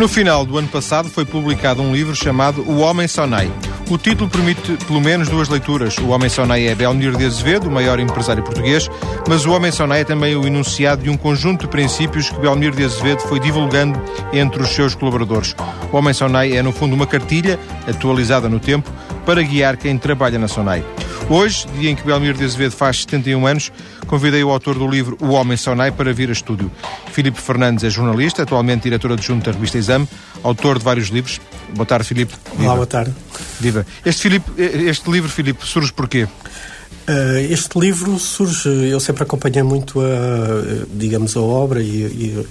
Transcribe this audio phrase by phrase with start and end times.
[0.00, 3.52] No final do ano passado foi publicado um livro chamado O Homem Sonai.
[3.90, 5.98] O título permite pelo menos duas leituras.
[5.98, 8.88] O Homem Sonai é Belmiro de Azevedo, o maior empresário português,
[9.28, 12.74] mas o Homem Sonai é também o enunciado de um conjunto de princípios que Belmiro
[12.74, 14.00] de Azevedo foi divulgando
[14.32, 15.54] entre os seus colaboradores.
[15.92, 18.90] O Homem Sonai é, no fundo, uma cartilha, atualizada no tempo,
[19.26, 20.82] para guiar quem trabalha na Sonai.
[21.30, 23.70] Hoje, dia em que Belmiro de Azevedo faz 71 anos,
[24.08, 26.68] convidei o autor do livro O Homem Sonai para vir a estúdio.
[27.12, 30.08] Filipe Fernandes é jornalista, atualmente diretor adjunto da revista Exame,
[30.42, 31.40] autor de vários livros.
[31.72, 32.34] Boa tarde, Filipe.
[32.58, 33.14] Olá, boa tarde.
[33.60, 33.86] Viva.
[34.04, 36.24] Este, Filipe, este livro, Filipe, surge porquê?
[36.24, 42.46] Uh, este livro surge, eu sempre acompanhei muito a, digamos, a obra e, e,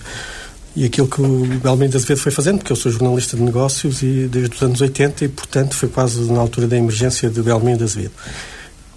[0.77, 4.01] e aquilo que o Belmiro de Azevedo foi fazendo, porque eu sou jornalista de negócios
[4.01, 7.79] e desde os anos 80 e, portanto, foi quase na altura da emergência de Belmiro
[7.79, 8.13] de Azevedo.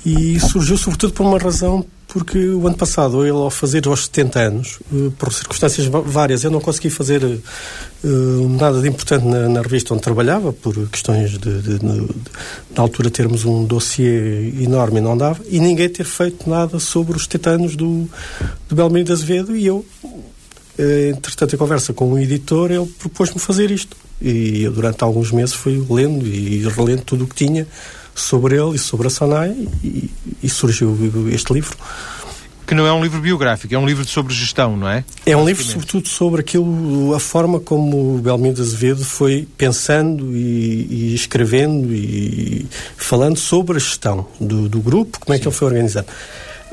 [0.05, 4.41] E surgiu sobretudo por uma razão, porque o ano passado, ele ao fazer aos 70
[4.41, 9.62] anos, eh, por circunstâncias várias, eu não consegui fazer uh, nada de importante na, na,
[9.62, 15.00] revista onde trabalhava, por questões de, de, de, na altura termos um dossiê enorme e
[15.00, 18.06] não dava, e ninguém ter feito nada sobre os 70 anos do,
[18.69, 19.87] do Belmiro de Azevedo, e eu,
[21.11, 23.97] entretanto, em conversa com o editor, ele propôs-me fazer isto.
[24.20, 27.66] E eu, durante alguns meses, fui lendo e relendo tudo o que tinha
[28.15, 29.51] sobre ele e sobre a Sonai
[29.83, 30.11] e,
[30.43, 30.97] e surgiu
[31.31, 31.77] este livro.
[32.67, 35.05] Que não é um livro biográfico, é um livro sobre gestão, não é?
[35.27, 40.87] É um livro, sobretudo, sobre aquilo, a forma como o Belmiro Azevedo foi pensando e,
[40.89, 45.43] e, escrevendo e falando sobre a gestão do, do grupo, como é Sim.
[45.43, 46.07] que ele foi organizado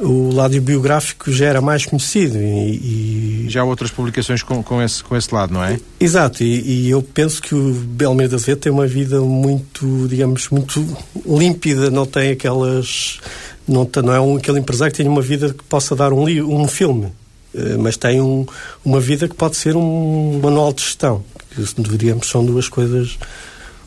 [0.01, 3.49] o lado biográfico já era mais conhecido e, e...
[3.49, 5.79] já há outras publicações com, com, esse, com esse lado, não é?
[5.99, 10.49] Exato, e, e eu penso que o Belmiro da Azevedo tem uma vida muito, digamos,
[10.49, 10.85] muito
[11.25, 13.19] límpida, não tem aquelas...
[13.67, 16.67] Não, não é um, aquele empresário que tem uma vida que possa dar um, um
[16.67, 17.11] filme,
[17.53, 18.43] eh, mas tem um,
[18.83, 23.19] uma vida que pode ser um manual de gestão, que diríamos são duas coisas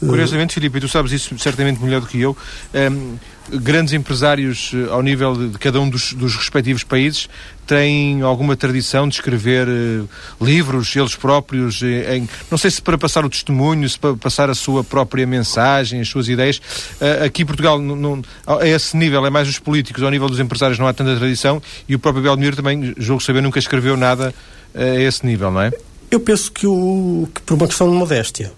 [0.08, 2.36] Curiosamente, Filipe, tu sabes isso certamente melhor do que eu,
[2.74, 3.18] um, ehm,
[3.50, 7.28] grandes empresários eh, ao nível de cada um dos, dos, respectivos países
[7.66, 10.08] têm alguma tradição de escrever uh,
[10.40, 14.50] livros, eles próprios, eh, em, não sei se para passar o testemunho, se para passar
[14.50, 16.58] a sua própria mensagem, as suas ideias.
[17.00, 20.28] Uh, aqui em Portugal, não, não, a esse nível, é mais os políticos, ao nível
[20.28, 23.96] dos empresários não há tanta tradição e o próprio Belmiro também, julgo saber, nunca escreveu
[23.96, 24.34] nada
[24.74, 25.72] a esse nível, não é?
[26.10, 28.52] Eu penso que, o, que por uma questão de modéstia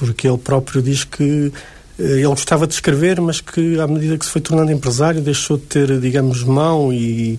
[0.00, 1.52] porque ele próprio diz que
[1.98, 5.58] eh, ele gostava de escrever, mas que à medida que se foi tornando empresário deixou
[5.58, 7.38] de ter, digamos, mão e,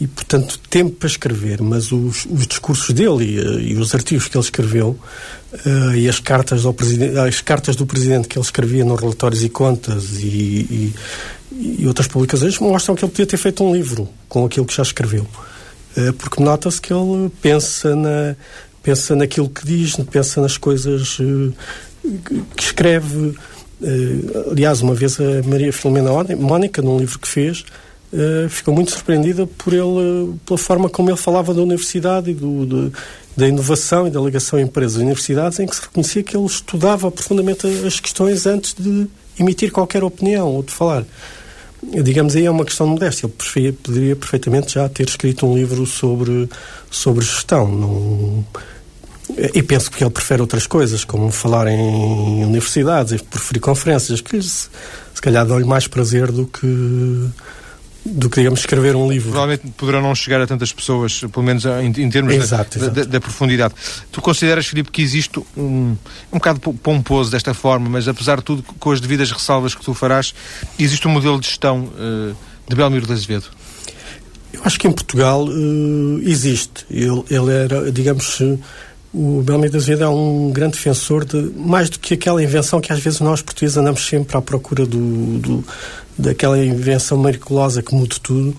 [0.00, 1.62] e portanto, tempo para escrever.
[1.62, 4.98] Mas os, os discursos dele e, eh, e, os artigos que ele escreveu
[5.52, 6.74] uh, e as cartas, ao
[7.26, 10.92] as cartas do presidente que ele escrevia nos relatórios e contas e,
[11.52, 14.82] e, outras publicações mostram que ele podia ter feito um livro com aquilo que já
[14.82, 15.24] escreveu.
[15.96, 18.34] Uh, porque nota-se que ele pensa na
[18.82, 21.52] pensa naquilo que diz, pensa nas coisas uh,
[22.56, 23.34] que escreve.
[23.80, 27.64] Uh, aliás, uma vez a Maria Filomena Mónica, num livro que fez,
[28.12, 32.66] uh, ficou muito surpreendida por ele, pela forma como ele falava da universidade e do,
[32.66, 32.92] do,
[33.36, 36.46] da inovação e da ligação a empresas e universidades, em que se reconhecia que ele
[36.46, 39.06] estudava profundamente as questões antes de
[39.38, 41.04] emitir qualquer opinião ou de falar.
[41.82, 43.26] Digamos aí é uma questão de modéstia.
[43.26, 46.48] Ele preferia, poderia perfeitamente já ter escrito um livro sobre,
[46.90, 47.66] sobre gestão.
[47.66, 48.44] Não,
[49.54, 54.40] e penso que ele prefere outras coisas, como falar em universidades e preferir conferências, que
[54.42, 54.68] se,
[55.14, 57.30] se calhar dão-lhe mais prazer do que
[58.04, 59.30] do que, digamos, escrever um livro.
[59.30, 63.00] Provavelmente poderão não chegar a tantas pessoas, pelo menos em, em termos exato, da, exato.
[63.00, 63.74] Da, da, profundidade.
[64.10, 65.96] Tu consideras, Filipe, que existe um,
[66.32, 69.92] um bocado pomposo desta forma, mas apesar de tudo, com as devidas ressalvas que tu
[69.92, 70.34] farás,
[70.78, 72.34] existe um modelo de gestão uh,
[72.66, 73.44] de Belmiro de Azevedo?
[74.52, 76.86] Eu acho que em Portugal uh, existe.
[76.90, 78.40] Ele, ele era, digamos,
[79.12, 83.00] o Belmiro Azevedo é um grande defensor de, mais do que aquela invenção que às
[83.00, 85.64] vezes nós portugueses andamos sempre à procura do, do
[86.16, 88.56] daquela invenção miraculosa que muda tudo.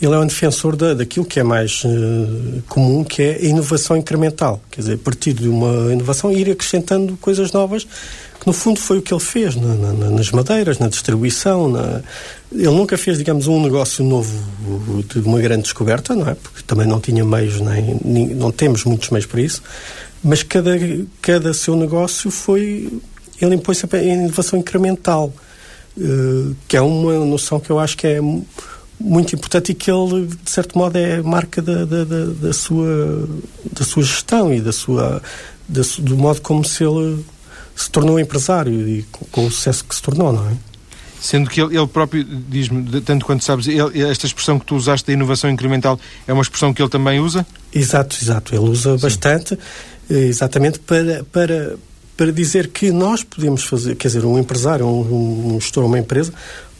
[0.00, 3.96] Ele é um defensor da, daquilo que é mais uh, comum, que é a inovação
[3.96, 4.60] incremental.
[4.68, 7.86] Quer dizer, partir de uma inovação, ir acrescentando coisas novas
[8.42, 11.68] que no fundo foi o que ele fez na, na, nas madeiras, na distribuição.
[11.68, 12.02] Na...
[12.50, 14.36] Ele nunca fez, digamos, um negócio novo
[15.08, 16.34] de uma grande descoberta, não é?
[16.34, 19.62] Porque também não tinha meios, nem, nem não temos muitos meios para isso.
[20.22, 20.72] Mas cada,
[21.20, 22.88] cada seu negócio foi.
[23.40, 25.32] Ele impôs sempre a inovação incremental,
[25.96, 28.20] uh, que é uma noção que eu acho que é
[29.00, 33.28] muito importante e que ele, de certo modo, é marca da, da, da, da sua,
[33.72, 35.20] da sua gestão e da sua,
[35.68, 37.24] da, do modo como se ele
[37.74, 40.56] se tornou empresário e com, com, o sucesso que se tornou, não é?
[41.20, 45.06] Sendo que ele, ele próprio diz-me, tanto quanto sabes, ele, esta expressão que tu usaste
[45.06, 47.46] da inovação incremental é uma expressão que ele também usa?
[47.72, 48.54] Exato, exato.
[48.54, 49.02] Ele usa Sim.
[49.02, 49.58] bastante.
[50.14, 51.76] Exatamente para, para,
[52.16, 56.32] para dizer que nós podemos fazer, quer dizer, um empresário, um, um gestor, uma empresa,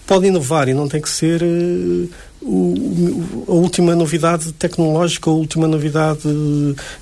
[0.07, 2.09] pode inovar e não tem que ser uh,
[2.43, 6.21] o, a última novidade tecnológica, a última novidade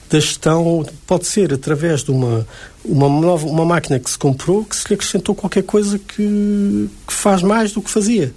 [0.08, 0.86] da gestão.
[1.06, 2.46] Pode ser através de uma,
[2.84, 7.12] uma, nova, uma máquina que se comprou que se lhe acrescentou qualquer coisa que, que
[7.12, 8.32] faz mais do que fazia.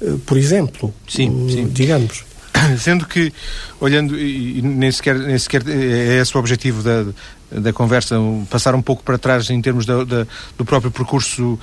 [0.00, 1.66] Uh, por exemplo, sim, uh, sim.
[1.68, 2.27] digamos.
[2.78, 3.32] Sendo que,
[3.80, 7.06] olhando, e nem sequer, nem sequer é esse o objetivo da,
[7.50, 8.16] da conversa,
[8.50, 11.58] passar um pouco para trás em termos da, da, do próprio percurso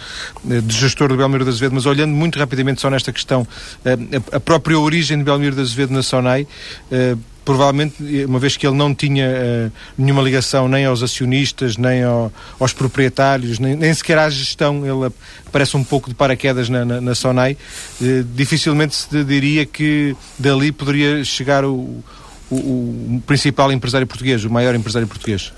[0.49, 3.47] eh, de gestor do Belmiro da Azevedo, mas olhando muito rapidamente só nesta questão,
[3.83, 3.97] eh,
[4.31, 6.47] a, própria origem de Belmiro da Azevedo na SONAI,
[6.91, 7.15] eh,
[7.45, 12.33] provavelmente, uma vez que ele não tinha uh, nenhuma ligação nem aos acionistas, nem ao,
[12.59, 15.13] aos proprietários, nem, nem, sequer à gestão, ele
[15.45, 17.55] aparece um pouco de paraquedas na, na, na Sonai,
[18.01, 22.03] uh, dificilmente se diria que dali poderia chegar o,
[22.49, 25.53] o, o, principal empresário português, o maior empresário português.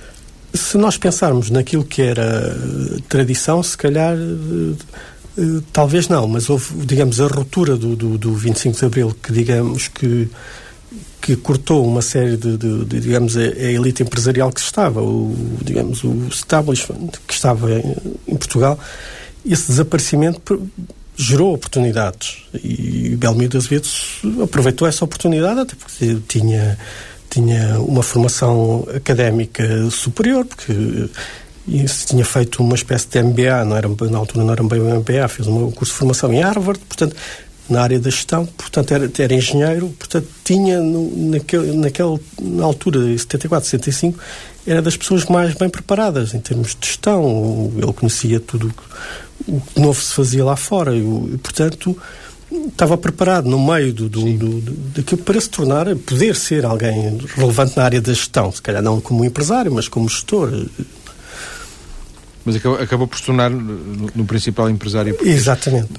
[0.53, 4.15] Se nós pensarmos naquilo que era eh, tradição, se calhar
[5.71, 9.87] talvez não, mas houve, digamos, a ruptura do, do, do 25 de Abril, que digamos
[9.87, 10.27] que
[11.27, 15.35] que cortou uma série de, de, de digamos, a, a, elite empresarial que estava, o,
[15.61, 17.97] digamos, o establishment que estava em,
[18.29, 18.79] em Portugal,
[19.45, 20.69] esse desaparecimento
[21.17, 22.43] gerou oportunidades.
[22.63, 23.89] E Belmiro Azevedo
[24.41, 26.79] aproveitou essa oportunidade até porque tinha
[27.29, 31.09] tinha uma formação académica superior porque
[32.05, 35.27] tinha feito uma espécie de MBA, não era, na altura não era bem um MBA,
[35.27, 37.17] fez um curso de formação em Harvard, portanto
[37.69, 42.99] na área da gestão, portanto era, era engenheiro, portanto tinha no, naquele, naquela na altura,
[43.17, 44.19] 74, 75,
[44.65, 48.73] era das pessoas mais bem preparadas em termos de gestão, ele conhecia tudo
[49.47, 51.97] o que novo se fazia lá fora e, e portanto
[52.67, 57.17] estava preparado no meio do, do, do, do, daquilo para se tornar, poder ser alguém
[57.35, 60.65] relevante na área da gestão, se calhar não como empresário, mas como gestor.
[62.45, 65.17] Mas acabou, acabou por se tornar no, no principal empresário.
[65.21, 65.89] Exatamente.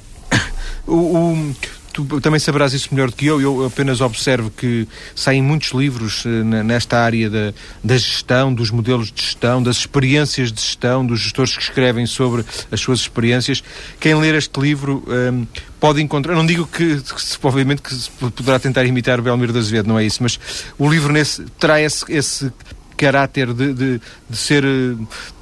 [0.87, 1.55] O, o,
[1.93, 3.41] tu também saberás isso melhor do que eu.
[3.41, 7.53] Eu apenas observo que saem muitos livros uh, nesta área da,
[7.83, 12.45] da gestão, dos modelos de gestão, das experiências de gestão, dos gestores que escrevem sobre
[12.71, 13.63] as suas experiências.
[13.99, 15.47] Quem ler este livro um, ehm,
[15.79, 16.35] pode encontrar.
[16.35, 17.95] Não digo que, que, obviamente, que
[18.31, 20.39] poderá tentar imitar o Belmiro da Azevedo, não é isso, mas
[20.77, 22.51] o livro nesse, terá esse, esse
[22.99, 24.93] caráter de, de, de ser, eh,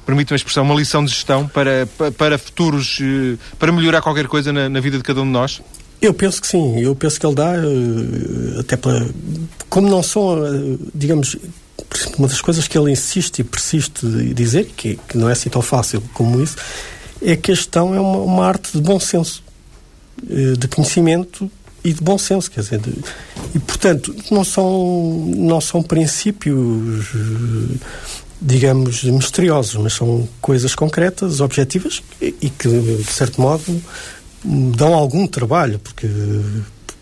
[0.06, 4.52] permite uma expressão, uma lição de gestão para, para futuros, eh, para melhorar qualquer coisa
[4.52, 5.60] na, na vida de cada um de nós?
[6.00, 9.04] Eu penso que sim, eu penso que ele dá, eh, até para.
[9.68, 10.38] Como não são,
[10.94, 11.36] digamos,
[12.16, 15.50] uma das coisas que ele insiste e persiste em dizer, que, que não é assim
[15.50, 16.56] tão fácil como isso,
[17.20, 19.42] é que a gestão é uma, uma arte de bom senso,
[20.22, 21.50] de conhecimento
[21.84, 22.92] e de bom senso, quer dizer, de,
[23.54, 27.06] e portanto não são não são princípios
[28.40, 33.82] digamos misteriosos, mas são coisas concretas, objetivas e, e que de certo modo
[34.44, 36.08] dão algum trabalho, porque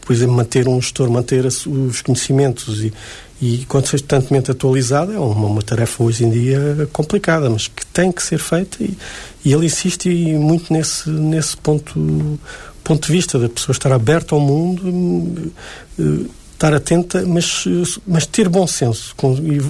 [0.00, 2.92] por exemplo manter um gestor, manter os conhecimentos e,
[3.40, 8.22] e constantemente atualizado é uma, uma, tarefa hoje em dia complicada, mas que tem que
[8.22, 8.96] ser feita e,
[9.44, 12.38] e ele insiste muito nesse, nesse ponto
[12.86, 15.52] ponto de vista da pessoa estar aberta ao mundo,
[15.98, 17.64] eh, estar atenta, mas,
[18.06, 19.60] mas ter bom senso e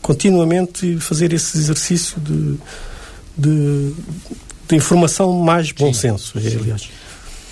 [0.00, 2.56] continuamente fazer esse exercício de,
[3.36, 3.92] de,
[4.68, 6.00] de informação mais bom Sim.
[6.00, 6.88] senso, aliás.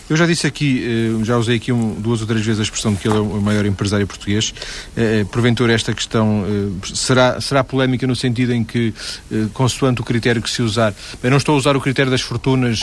[0.09, 0.85] Eu já disse aqui,
[1.21, 3.21] eh, já usei aqui um, duas ou três vezes a expressão de que ele é
[3.21, 4.53] o maior empresário português.
[4.97, 8.93] Eh, porventura, esta questão eh, será, será polémica no sentido em que,
[9.53, 12.81] consoante o critério que se usar, eu não estou a usar o critério das fortunas.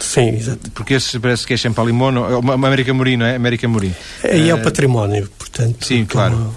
[0.00, 0.70] Sim, exato.
[0.72, 2.12] Porque esse parece que é Champalimon,
[2.52, 3.36] América Morim, não é?
[3.36, 3.94] América Morim.
[4.22, 5.84] Aí é o património, portanto.
[5.84, 6.54] Sim, claro.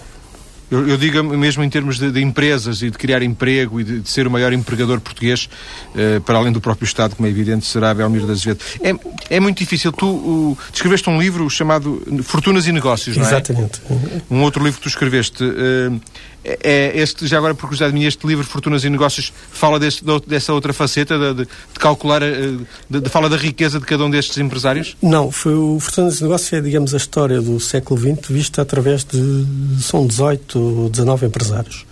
[0.72, 4.00] Eu, eu, digo mesmo em termos de, de, empresas e de criar emprego e de,
[4.00, 5.50] de ser o maior empregador português,
[5.94, 8.64] uh, para além do próprio Estado, como é evidente, será Belmiro da Azevedo.
[8.82, 9.92] É, é muito difícil.
[9.92, 13.28] Tu uh, descreveste um livro chamado Fortunas e Negócios, não é?
[13.28, 13.82] Exatamente.
[14.30, 15.44] Um outro livro que tu escreveste.
[15.44, 16.00] Uh,
[16.44, 20.02] é, é este, já agora por curiosidade minha, este livro Fortunas e Negócios fala desse,
[20.26, 22.58] dessa outra faceta de, de, calcular, eh,
[22.90, 24.98] de, de, fala da riqueza de cada um destes empresários?
[25.02, 29.04] Não, foi o Fortunas e Negócios é, digamos, a história do século XX vista através
[29.04, 29.46] de,
[29.82, 31.86] são 18 ou 19 empresários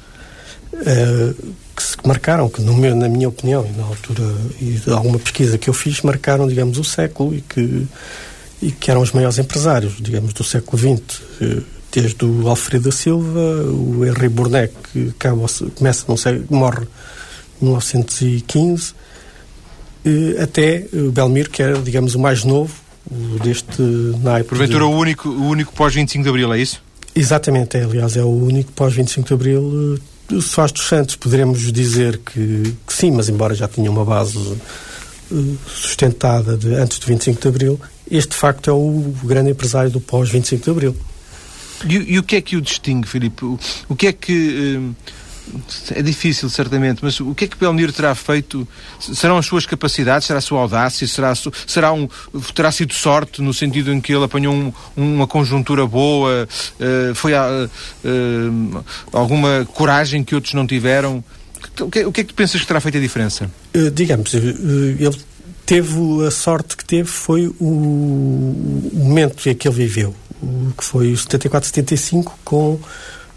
[0.74, 4.24] uh, que se marcaram, que no meu, na minha opinião e na altura
[4.60, 7.88] e de alguma pesquisa que eu fiz, marcaram, digamos, o século e que,
[8.62, 11.22] e que eram os maiores empresários, digamos, do século XX.
[11.92, 16.86] Desde o Alfredo da Silva, o Henri Bournet, que acaba, começa, não sei, morre
[17.62, 18.94] em 1915,
[20.42, 22.74] até o Belmiro, que era, digamos, o mais novo
[23.44, 23.82] deste
[24.22, 24.50] naipe.
[24.50, 24.92] Porventura de...
[24.92, 26.82] o único, o único pós-25 de Abril, é isso?
[27.16, 30.00] Exatamente, é, aliás, é o único pós-25 de Abril
[30.42, 35.58] Soares dos Santos poderemos dizer que, que, sim, mas embora já tinha uma base uh,
[35.68, 40.00] sustentada de, antes do 25 de Abril, este de facto é o grande empresário do
[40.00, 40.96] pós-25 de Abril.
[41.88, 43.46] E, e, o que é que o distingue, Filipe?
[43.46, 44.78] O, o que é que.
[44.78, 44.96] Uh,
[45.96, 48.68] é difícil, certamente, mas o que é que Belmiro terá feito?
[49.00, 50.28] Serão as suas capacidades?
[50.28, 51.08] Será a sua audácia?
[51.08, 51.34] Será,
[51.66, 52.08] será um,
[52.54, 56.48] terá sido sorte no sentido em que ele apanhou um, uma conjuntura boa?
[56.80, 57.68] Uh, foi a,
[58.04, 61.24] uh, alguma coragem que outros não tiveram?
[61.80, 63.50] O que, o que é que pensas que terá feito a diferença?
[63.76, 65.18] Uh, digamos, ele
[65.66, 70.16] teve a sorte que teve foi o, momento em que ele viveu,
[70.78, 72.80] que foi o 74-75 com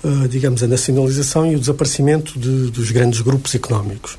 [0.03, 4.19] uh, digamos, a nacionalização e o desaparecimento de, dos grandes grupos económicos.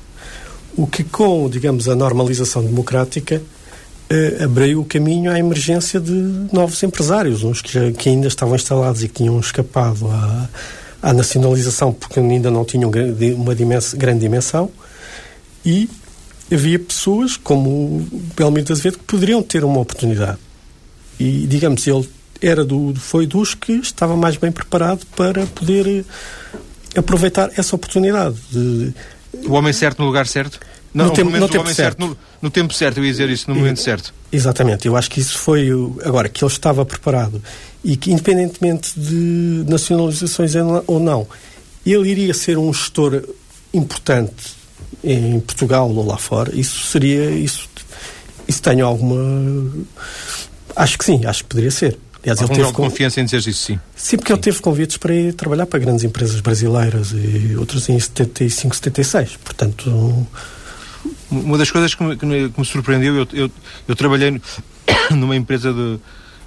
[0.76, 6.12] O que, com, digamos, a normalização democrática, uh, abriu o caminho à emergência de
[6.52, 10.48] novos empresários, uns que, que ainda estavam instalados e que tinham escapado à,
[11.02, 12.90] à nacionalização porque ainda não tinham
[13.36, 14.70] uma dimens grande dimensão,
[15.64, 15.88] e
[16.52, 20.38] havia pessoas como o Belmiro de Azevedo que poderiam ter uma oportunidade.
[21.18, 22.06] E, digamos, ele
[22.46, 28.36] era do, foi dos que estava mais bem preparado para poder eh, aproveitar essa oportunidade.
[28.50, 28.94] De,
[29.46, 30.60] o homem certo no lugar certo?
[30.92, 31.76] Não, no, tempo, no tempo certo.
[31.76, 34.14] certo no, no, tempo certo, eu ia dizer isso, no momento certo.
[34.30, 35.68] Exatamente, eu acho que isso foi.
[36.04, 37.42] Agora, que ele estava preparado
[37.82, 40.52] e que, independentemente de nacionalizações
[40.86, 41.26] ou não,
[41.84, 43.24] ele iria ser um gestor
[43.72, 44.54] importante
[45.02, 47.30] em Portugal ou lá fora, isso seria.
[47.30, 47.68] Isso,
[48.46, 49.72] isso tenho alguma.
[50.76, 51.98] Acho que sim, acho que poderia ser.
[52.24, 53.78] Aliás, ele teve confiança em dizer isso, sim.
[53.94, 54.34] Sim, porque sim.
[54.34, 59.36] ele teve convites para ir trabalhar para grandes empresas brasileiras e outras em 75, 76.
[59.36, 60.26] Portanto.
[61.30, 63.50] Uma das coisas que me, que me, que me surpreendeu, eu, eu,
[63.88, 64.40] eu trabalhei
[65.10, 65.98] numa empresa de,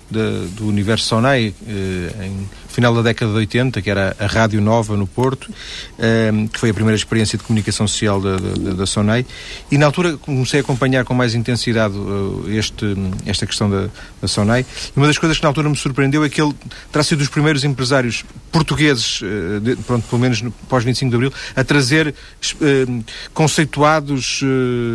[0.09, 4.61] de, do Universo Sonai, eh, em final da década de 80, que era a Rádio
[4.61, 5.51] Nova no Porto,
[5.97, 9.25] ehm, que foi a primeira experiência de comunicação social da, da, da Sonai,
[9.71, 12.85] e na altura comecei a acompanhar com mais intensidade eh, este,
[13.25, 13.89] esta questão da,
[14.21, 14.63] da Sonai,
[14.95, 16.53] e uma das coisas que na altura me surpreendeu é que ele
[16.91, 21.33] terá sido dos primeiros empresários portugueses, eh, de, pronto, pelo menos pós 25 de Abril,
[21.55, 22.13] a trazer
[22.61, 23.01] ehm,
[23.33, 24.41] conceituados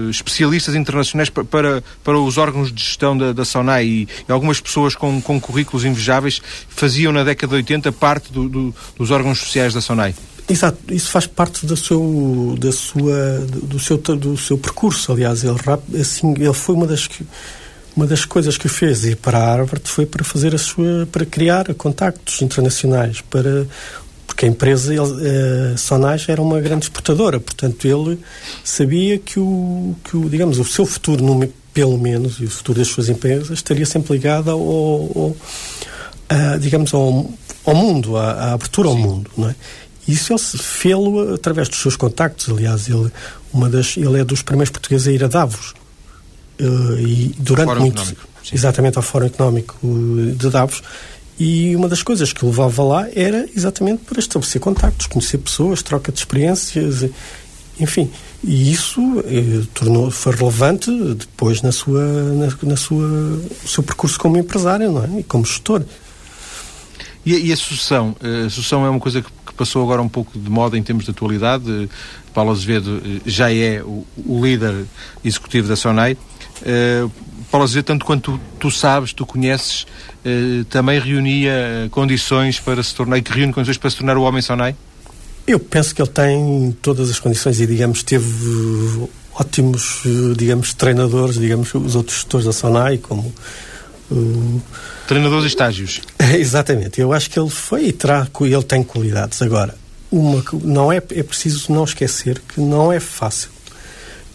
[0.09, 4.95] especialistas internacionais para, para os órgãos de gestão da, da Sonai, e, e algumas pessoas
[4.95, 9.39] com, com currículos invejáveis faziam na década de 80 80 parte do, do, dos órgãos
[9.39, 10.15] sociais da SONAI.
[10.49, 15.13] Exato, isso faz parte do seu, da sua, do, seu, do seu percurso.
[15.13, 15.57] Aliás, ele,
[16.01, 17.09] assim, ele foi uma das,
[17.97, 21.25] uma das coisas que fez ir para a Harvard foi para fazer a sua, para
[21.25, 23.67] criar contactos internacionais, para
[24.27, 25.03] porque a empresa, ele,
[25.75, 28.19] a Sonage era uma grande exportadora, portanto ele
[28.65, 31.23] sabia que o, que o digamos, o seu futuro,
[31.75, 35.37] pelo menos, e o futuro das suas empresas estaria sempre ligado ao, ao
[36.33, 37.31] a, digamos, ao,
[37.65, 38.95] ao mundo, à, à abertura Sim.
[38.95, 39.55] ao mundo, não é?
[40.07, 42.49] Isso ele fê-lo através dos seus contactos.
[42.49, 43.11] Aliás, ele,
[43.53, 45.75] uma das, ele é dos primeiros portugueses a ir a Davos.
[46.61, 48.17] Uh, e durante muito.
[48.53, 49.77] Exatamente, ao Fórum Económico
[50.37, 50.83] de Davos.
[51.39, 55.83] E uma das coisas que o levava lá era exatamente para estabelecer contactos, conhecer pessoas,
[55.83, 57.09] troca de experiências,
[57.81, 58.11] enfim.
[58.45, 64.37] E isso eh, tornou, foi relevante depois na sua, na, na sua, seu percurso como
[64.37, 65.21] empresário não é?
[65.21, 65.83] e como gestor.
[67.25, 68.17] E, e a sucessão?
[68.21, 71.05] A sucessão é uma coisa que, que, passou agora um pouco de moda em termos
[71.05, 71.89] de atualidade.
[72.35, 74.85] Paulo Azevedo eh, já é o, o líder
[75.25, 76.15] executivo da SONAI.
[76.63, 77.11] Uh,
[77.51, 79.83] Paulo Azevedo, tanto quanto tu, tu sabes, tu conheces,
[80.25, 84.41] uh, também reunia condições para se tornar, que reúne condições para se tornar o homem
[84.41, 84.75] SONAI?
[85.47, 90.03] Eu penso que ele tem todas as condições e, digamos, teve ótimos,
[90.37, 93.33] digamos, treinadores, digamos, os outros gestores da SONAI, como
[95.13, 96.01] Treinadores e estágios.
[96.39, 96.99] Exatamente.
[96.99, 99.43] Eu acho que ele foi e terá, ele tem qualidades.
[99.43, 99.77] Agora,
[100.11, 103.51] uma, não é, é preciso não esquecer que não é fácil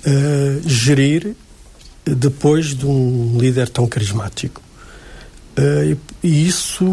[0.06, 1.36] uh, gerir
[2.06, 4.62] depois de um líder tão carismático.
[5.58, 6.86] Uh, e, isso,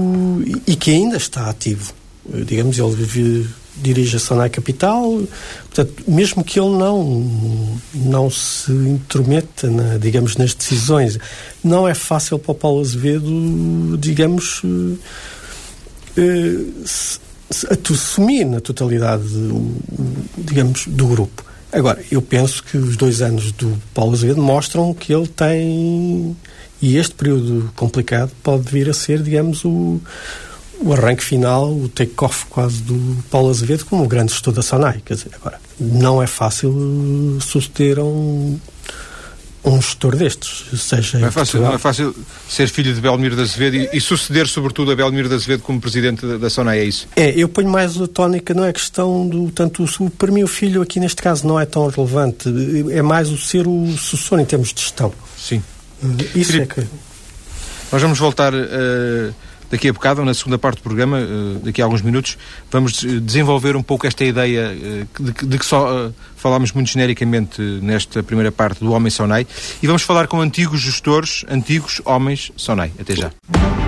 [0.46, 1.92] e, e que ainda está ativo.
[2.24, 5.22] Uh, digamos, ele vive dirige a Sonai Capital,
[5.66, 11.18] portanto, mesmo que ele não, não se intrometa, na, digamos, nas decisões,
[11.62, 14.62] não é fácil para o Paulo Azevedo, digamos,
[16.16, 16.64] eh,
[17.82, 19.24] assumir na totalidade,
[20.36, 21.44] digamos, do grupo.
[21.72, 26.36] Agora, eu penso que os dois anos do Paulo Azevedo mostram que ele tem,
[26.80, 30.00] e este período complicado pode vir a ser, digamos, o
[30.80, 35.02] o arranque final, o take-off quase do Paulo Azevedo como o grande gestor da SONAI.
[35.04, 38.58] Quer dizer, agora, não é fácil suceder a um,
[39.64, 42.14] um gestor destes, seja não é fácil, não é fácil
[42.48, 45.80] ser filho de Belmiro de Azevedo e, e, suceder sobretudo a Belmiro de Azevedo como
[45.80, 47.08] presidente da, da SONAI, é isso?
[47.16, 50.48] É, eu ponho mais a tónica, não é questão do, tanto, o, para mim o
[50.48, 52.48] filho aqui neste caso não é tão relevante,
[52.90, 55.12] é mais o ser o sucessor em termos de gestão.
[55.38, 55.62] Sim.
[56.34, 56.88] Isso Filipe, é que...
[57.90, 58.52] Nós vamos voltar...
[58.52, 59.32] Uh
[59.74, 62.38] daqui a bocado, na segunda parte do programa, eh, daqui a alguns minutos,
[62.70, 68.22] vamos desenvolver um pouco esta ideia eh, de, que só eh, falámos muito genericamente nesta
[68.22, 69.46] primeira parte do Homem Sonai
[69.82, 72.92] e vamos falar com antigos gestores, antigos homens Sonai.
[73.00, 73.83] Até já.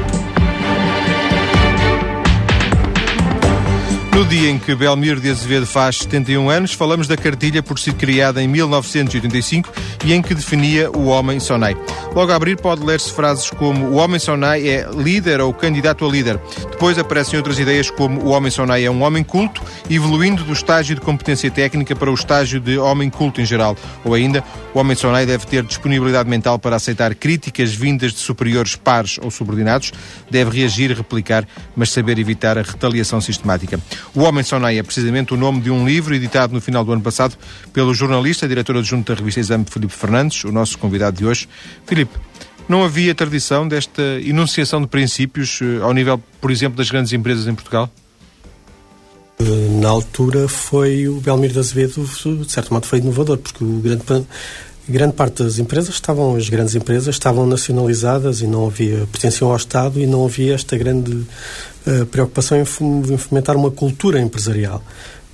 [4.17, 7.93] No dia em que Belmiro de Azevedo faz 71 anos, falamos da cartilha por ser
[7.93, 9.71] criada em 1985
[10.07, 11.77] e em que definia o homem Sonai.
[12.15, 16.09] Logo a abrir pode ler-se frases como o homem Sonai é líder ou candidato a
[16.09, 16.41] líder.
[16.71, 20.95] Depois aparecem outras ideias como o homem Sonai é um homem culto, evoluindo do estágio
[20.95, 23.77] de competência técnica para o estágio de homem culto em geral.
[24.03, 24.43] Ou ainda,
[24.77, 29.31] o homem Sonai deve ter disponibilidade mental para aceitar críticas vindas de superiores pares ou
[29.31, 29.91] subordinados,
[30.31, 33.81] deve reagir replicar, mas saber evitar a retaliação sistemática.
[34.15, 37.01] O Homem Sonai é precisamente o nome de um livro editado no final do ano
[37.01, 37.39] passado
[37.73, 41.49] pelo jornalista, diretor adjunto da revista Exame, Filipe Fernandes, o nosso convidado de hoje.
[41.87, 42.15] Filipe,
[42.69, 47.47] não havia tradição desta enunciação de princípios eh, ao nível, por exemplo, das grandes empresas
[47.47, 47.91] em Portugal?
[49.39, 52.05] Eh, na altura foi o Belmiro de Azevedo,
[52.45, 54.03] de certo modo, foi inovador, porque o grande,
[54.89, 59.57] grande parte das empresas estavam, as grandes empresas estavam nacionalizadas e não havia, pertenciam ao
[59.57, 64.83] Estado e não havia esta grande uh, preocupação em fomentar uma cultura empresarial.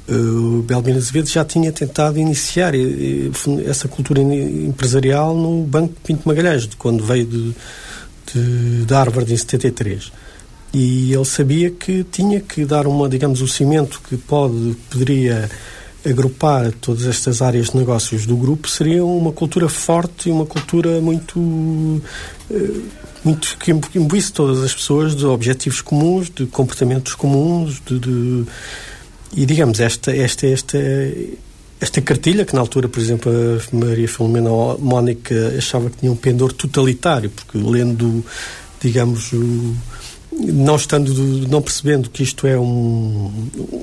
[0.09, 2.73] Uh, o Belmiro Azevedo já tinha tentado iniciar
[3.68, 7.54] essa cultura empresarial no Banco Pinto Magalhães, quando veio de,
[8.32, 10.11] de, de Harvard em 73.
[10.73, 15.50] E ele sabia que tinha que dar uma, digamos, o cimento que pode, poderia
[16.05, 21.00] agrupar todas estas áreas de negócios do grupo seria uma cultura forte e uma cultura
[21.00, 22.02] muito
[22.50, 22.81] eh,
[23.25, 28.45] muito que imbuísse todas as pessoas de objetivos comuns, de comportamentos comuns, de, de
[29.35, 30.79] e digamos, esta, esta, esta,
[31.81, 36.17] esta cartilha, que na altura, por exemplo, a Maria Filomena Mónica achava que tinha um
[36.17, 38.25] pendor totalitário, porque lendo,
[38.80, 39.75] digamos, o,
[40.32, 41.12] não estando,
[41.49, 43.30] não percebendo que isto é um,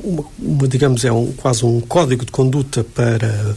[0.04, 3.56] uma, uma, digamos, é um, quase um código de conduta para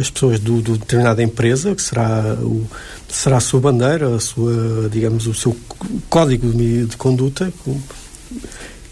[0.00, 2.66] as pessoas do, do determinada empresa, que será, o,
[3.08, 5.54] será a sua bandeira, a sua, digamos, o seu
[6.08, 7.52] código de, de conduta,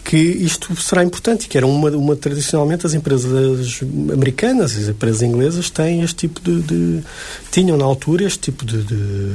[0.03, 3.81] que isto será importante, que era uma, uma tradicionalmente as empresas
[4.13, 7.03] americanas, as empresas inglesas têm este tipo de, de
[7.51, 9.33] tinham na altura este tipo de, de,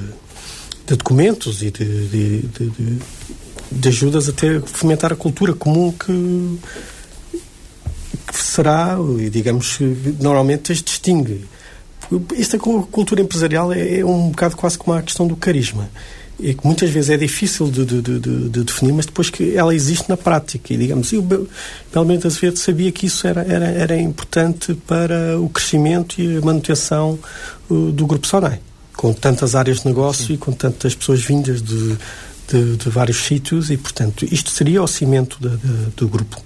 [0.87, 2.07] de documentos e de,
[3.73, 6.59] de, ajudas a ter fomentar a cultura comum que,
[8.27, 8.97] que será,
[9.31, 9.79] digamos,
[10.21, 11.45] normalmente as distingue.
[12.39, 15.89] Esta cultura empresarial é, é um bocado quase como a questão do carisma
[16.43, 19.73] e que muitas vezes é difícil de, de, de, de, definir, mas depois que ela
[19.73, 20.75] existe na prática.
[20.75, 21.23] E, digamos, eu,
[22.05, 27.19] menos, Azevedo sabia que isso era, era, era importante para o crescimento e a manutenção
[27.71, 28.61] uh, do Grupo Sonai,
[28.97, 30.35] com tantas áreas de negócio Sim.
[30.35, 31.97] e com tantas pessoas vindas de,
[32.57, 35.39] de, vários sítios, e, portanto, isto seria o cimento
[35.97, 36.43] do grupo.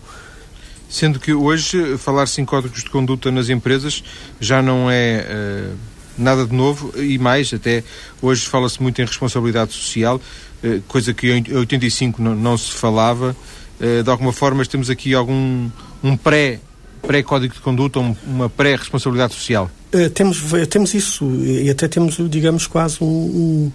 [0.88, 4.02] Sendo que hoje falar-se em códigos de conduta nas empresas
[4.40, 5.72] já não é.
[5.72, 7.84] Uh nada de novo e mais, até
[8.20, 10.20] hoje fala-se muito em responsabilidade social,
[10.62, 13.36] eh, coisa que em 85 não, não se falava.
[13.80, 15.70] Eh, de alguma forma, temos aqui algum
[16.02, 16.60] um pré
[17.02, 19.70] pré-código de conduta, uma pré-responsabilidade social?
[19.94, 23.72] Uh, temos, temos isso e até temos, digamos, quase um, um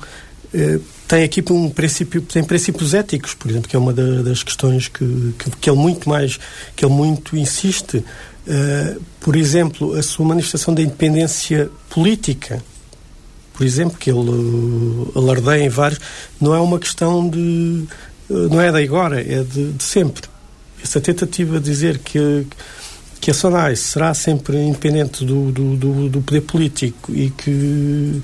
[0.53, 4.43] uh, tem aqui um princípio, tem princípios éticos, por exemplo, que é uma da, das
[4.43, 6.39] questões que, que, que, ele muito mais,
[6.73, 7.97] que ele muito insiste.
[7.97, 12.63] Uh, por exemplo, a sua manifestação da independência política,
[13.53, 15.99] por exemplo, que ele uh, alardeia em vários,
[16.39, 17.85] não é uma questão de.
[18.29, 20.23] Uh, não é de agora, é de, de, sempre.
[20.81, 22.47] Essa tentativa de dizer que,
[23.19, 28.21] que a SONAI será sempre independente do, do, do, do poder político e que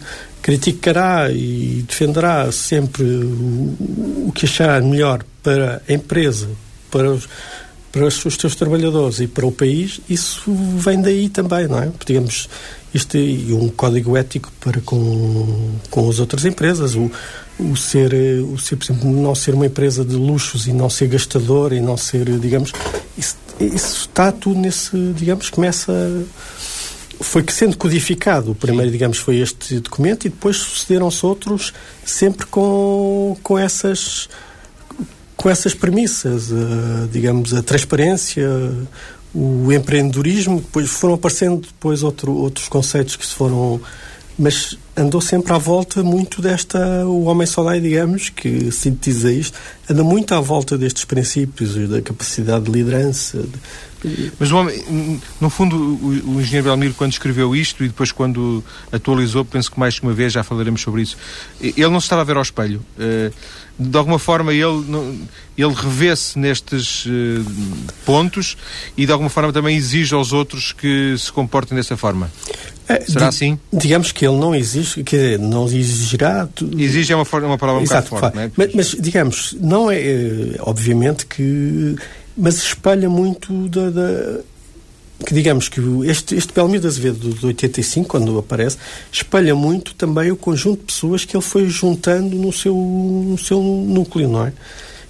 [0.48, 6.48] criticará e defenderá sempre o, o que achar melhor para a empresa,
[6.90, 7.28] para os
[7.92, 11.92] para os seus trabalhadores e para o país, isso vem daí também, não é?
[12.06, 12.48] Digamos,
[12.94, 17.10] isto e um código ético para com, com as outras empresas, o,
[17.60, 21.08] o ser, o ser, por exemplo, não ser uma empresa de luxos e não ser
[21.08, 22.72] gastador e não ser, digamos,
[23.18, 25.94] isso, isso está tudo nesse, digamos, começa
[27.20, 28.52] foi que sendo codificado.
[28.52, 31.74] O primeiro, digamos, foi este documento e depois sucederam-se outros
[32.06, 34.30] sempre com, com essas
[35.36, 38.50] com essas premissas, uh, digamos, a transparência,
[39.34, 43.80] o empreendedorismo, depois foram aparecendo depois outro, outros conceitos que se foram,
[44.38, 47.06] mas andou sempre à volta muito desta.
[47.06, 49.58] O Homem Solar, digamos, que sintetiza isto,
[49.90, 53.44] anda muito à volta destes princípios, da capacidade de liderança.
[54.40, 58.64] Mas, o homem, no fundo, o, o engenheiro Belmiro, quando escreveu isto e depois quando
[58.92, 61.18] atualizou, penso que mais que uma vez já falaremos sobre isso,
[61.60, 62.82] ele não se estava a ver ao espelho.
[63.00, 63.32] Eh,
[63.80, 67.44] de alguma forma, ele, ele revê-se nestes eh,
[68.06, 68.58] pontos
[68.98, 72.32] e, de alguma forma, também exige aos outros que se comportem dessa forma.
[72.90, 73.60] É, Será assim?
[73.72, 76.48] Digamos que ele não exige, quer dizer, não exigirá.
[76.78, 78.52] Exige é uma, uma palavra um Exato, bocado forte, é?
[78.56, 80.00] Mas, mas, digamos, não é.
[80.00, 81.96] Eh, obviamente que.
[82.36, 83.90] Mas espalha muito da.
[83.90, 84.40] da
[85.26, 88.78] que digamos que este, este Belmiro de Azevedo de 85, quando aparece,
[89.12, 93.62] espalha muito também o conjunto de pessoas que ele foi juntando no seu, no seu
[93.62, 94.54] núcleo, não é?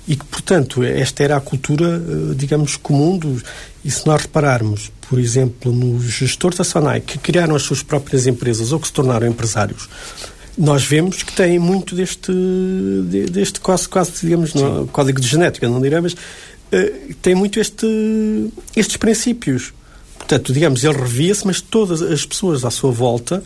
[0.07, 3.43] E que, portanto, esta era a cultura, eh, digamos, comum dos,
[3.83, 8.25] e se nós repararmos, por exemplo, nos gestores da Sonai que criaram as suas próprias
[8.25, 9.89] empresas ou que se tornaram empresários,
[10.57, 12.31] nós vemos que têm muito deste,
[13.31, 17.85] deste quase, quase digamos, no, código de genética, não direi, mas uh, tem muito este,
[18.75, 19.73] estes princípios.
[20.27, 23.41] Portanto, digamos, ele revia-se, mas todas as pessoas à sua volta,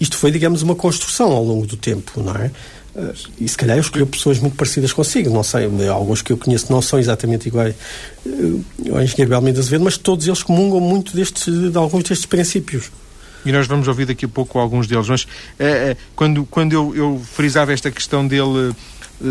[0.00, 2.50] isto foi, digamos, uma construção ao longo do tempo, não é?
[3.38, 6.72] E se calhar eu escolhi pessoas muito parecidas consigo, não sei, alguns que eu conheço
[6.72, 7.76] não são exatamente iguais
[8.26, 12.90] eh, ao engenheiro Belmiro Azevedo, mas todos eles comungam muito destes, de alguns destes princípios.
[13.44, 15.06] E nós vamos ouvir daqui a pouco alguns deles.
[15.08, 15.28] Mas
[16.16, 18.74] quando, quando eu, eu, frisava esta questão dele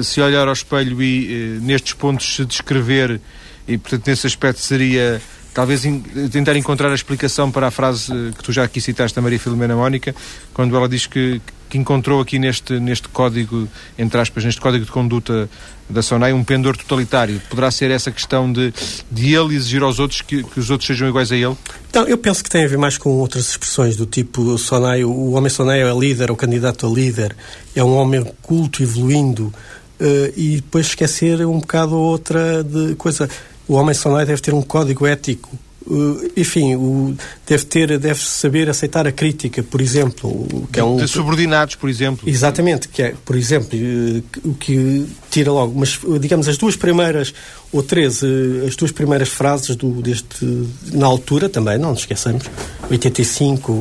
[0.01, 3.19] se olhar ao espelho e nestes pontos se descrever,
[3.67, 5.21] e portanto nesse aspecto seria
[5.55, 5.83] talvez
[6.31, 9.73] tentar encontrar a explicação para a frase que tu já aqui citaste da Maria Filomena
[9.73, 10.13] Mónica,
[10.53, 13.65] quando ela diz que, que encontrou aqui neste, neste código,
[13.97, 15.49] entre aspas, neste código de conduta
[15.89, 17.41] da SONAI, um pendor totalitário.
[17.49, 18.73] Poderá ser essa questão de,
[19.09, 21.55] de ele exigir aos outros que, que os outros sejam iguais a ele?
[21.93, 25.31] Não, eu penso que tem a ver mais com outras expressões do tipo SONAI, o
[25.31, 27.33] homem SONAI é líder, o candidato a líder,
[27.73, 29.53] é um homem culto, evoluindo,
[30.01, 33.29] uh, e depois esquecer um bocado outra de coisa
[33.67, 38.67] o homem sonai deve ter um código ético Uh, enfim, o, deve ter, deve saber
[38.67, 42.27] aceitar a crítica, por exemplo, que é um de subordinados, por exemplo.
[42.27, 47.35] Exatamente, que é, por exemplo, uh, o que tira logo, mas digamos as duas primeiras
[47.71, 48.23] ou três,
[48.65, 52.45] as duas primeiras frases do deste na altura também, não nos esqueçamos,
[52.89, 53.71] 85,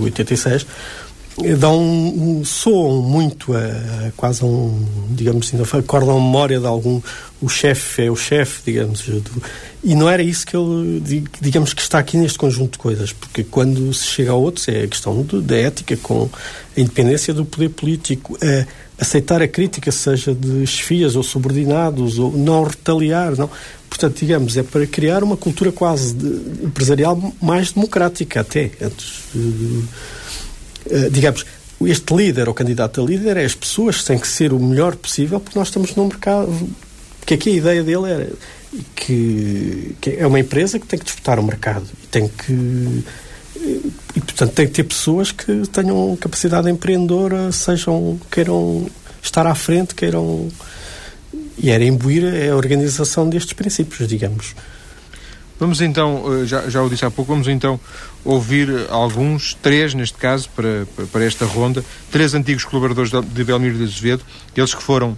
[0.00, 0.66] 86
[1.58, 7.00] dão um, soam muito a, a quase um, digamos assim, acordam a memória de algum,
[7.40, 9.42] o chefe é o chefe, digamos, do,
[9.82, 11.02] e não era isso que ele,
[11.40, 14.82] digamos, que está aqui neste conjunto de coisas, porque quando se chega a outros é
[14.82, 16.28] a questão do, da ética com
[16.76, 22.32] a independência do poder político, a aceitar a crítica, seja de chefias ou subordinados, ou
[22.32, 23.50] não retaliar, não.
[23.88, 29.84] Portanto, digamos, é para criar uma cultura quase de, empresarial mais democrática até, antes de,
[31.10, 31.44] digamos,
[31.82, 35.40] este líder ou candidato a líder é as pessoas têm que ser o melhor possível
[35.40, 36.68] porque nós estamos num mercado.
[37.18, 38.32] Porque aqui a ideia dele era
[38.94, 43.04] que, que é uma empresa que tem que disputar o mercado e tem que.
[44.14, 48.86] E, portanto, tem que ter pessoas que tenham capacidade empreendedora, sejam, queiram
[49.22, 50.48] estar à frente, queiram.
[51.56, 54.54] E era imbuir a organização destes princípios, digamos.
[55.58, 57.78] Vamos então, eh, já, já o disse há pouco, vamos então
[58.24, 63.84] ouvir alguns, três neste caso, para, para esta ronda, três antigos colaboradores de Belmiro de
[63.84, 64.24] Azevedo,
[64.56, 65.16] eles que foram,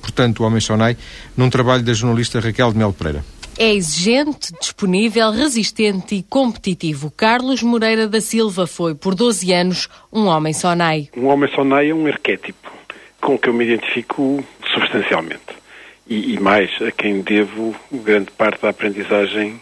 [0.00, 0.96] portanto, o Homem Sonai,
[1.36, 3.24] num trabalho da jornalista Raquel de Melo Pereira.
[3.58, 7.10] É exigente, disponível, resistente e competitivo.
[7.10, 11.08] Carlos Moreira da Silva foi, por 12 anos, um homem sonai.
[11.16, 12.70] Um homem sonai é um arquétipo
[13.18, 14.44] com que eu me identifico
[14.74, 15.56] substancialmente.
[16.06, 19.58] E, e mais, a quem devo grande parte da aprendizagem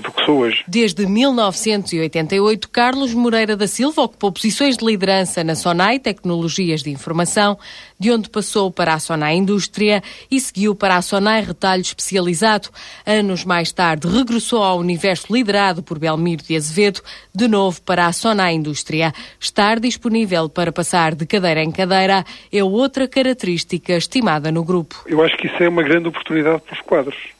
[0.00, 0.62] do que sou hoje.
[0.68, 7.58] Desde 1988, Carlos Moreira da Silva ocupou posições de liderança na Sonai Tecnologias de Informação,
[7.98, 12.68] de onde passou para a Sonai Indústria e seguiu para a Sonai Retalho Especializado.
[13.06, 17.00] Anos mais tarde, regressou ao universo liderado por Belmiro de Azevedo,
[17.34, 19.12] de novo para a Sonai Indústria.
[19.40, 25.02] Estar disponível para passar de cadeira em cadeira é outra característica estimada no grupo.
[25.06, 27.35] Eu acho que isso é uma grande oportunidade para os quadros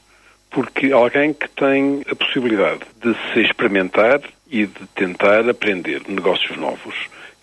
[0.49, 6.95] porque alguém que tem a possibilidade de se experimentar e de tentar aprender negócios novos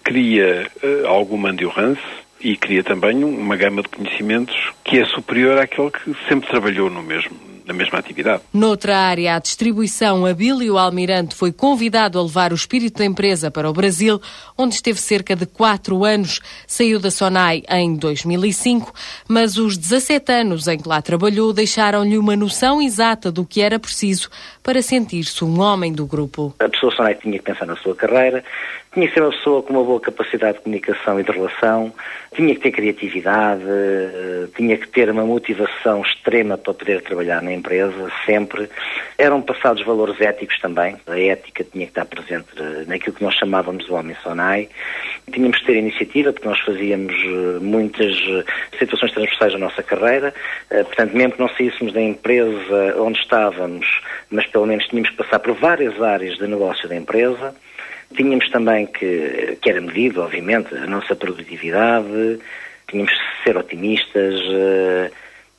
[0.03, 2.03] cria uh, alguma endurance
[2.41, 7.03] e cria também uma gama de conhecimentos que é superior àquele que sempre trabalhou no
[7.03, 8.43] mesmo, na mesma atividade.
[8.53, 13.69] Noutra área, a distribuição, Abílio Almirante foi convidado a levar o espírito da empresa para
[13.69, 14.21] o Brasil,
[14.57, 16.41] onde esteve cerca de quatro anos.
[16.67, 18.93] Saiu da Sonai em 2005,
[19.27, 23.79] mas os 17 anos em que lá trabalhou deixaram-lhe uma noção exata do que era
[23.79, 24.29] preciso
[24.65, 26.55] para sentir-se um homem do grupo.
[26.59, 28.43] A pessoa Sonai tinha que pensar na sua carreira,
[28.95, 31.93] tinha que ser uma pessoa com uma boa capacidade de comunicação e de relação,
[32.35, 37.53] tinha que ter criatividade, eh, tinha que ter uma motivação extrema para poder trabalhar na
[37.53, 38.69] empresa, sempre.
[39.19, 40.97] Eram passados valores éticos também.
[41.07, 44.69] A ética tinha que estar presente eh, naquilo que nós chamávamos de homem Sonai.
[45.33, 48.17] Tínhamos que ter iniciativa, porque nós fazíamos eh, muitas
[48.79, 50.35] situações transversais da nossa carreira.
[50.69, 53.87] Portanto, mesmo que não saíssemos da empresa onde estávamos,
[54.31, 57.53] mas pelo menos tínhamos que passar por várias áreas de negócio da empresa.
[58.17, 62.39] Tínhamos também que, que era medido, obviamente, a nossa produtividade,
[62.89, 65.11] tínhamos que ser otimistas, uh,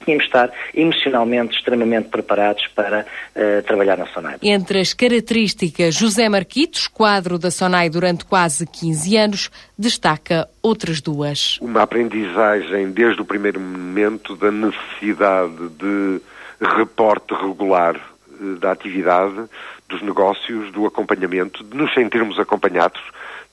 [0.05, 3.05] tínhamos que estar emocionalmente extremamente preparados para
[3.35, 4.37] uh, trabalhar na SONAI.
[4.41, 11.57] Entre as características, José Marquitos, quadro da SONAI durante quase 15 anos, destaca outras duas.
[11.59, 16.21] Uma aprendizagem desde o primeiro momento da necessidade de
[16.61, 18.14] reporte regular eh,
[18.59, 19.49] da atividade,
[19.87, 23.01] dos negócios, do acompanhamento, de nos sentirmos acompanhados.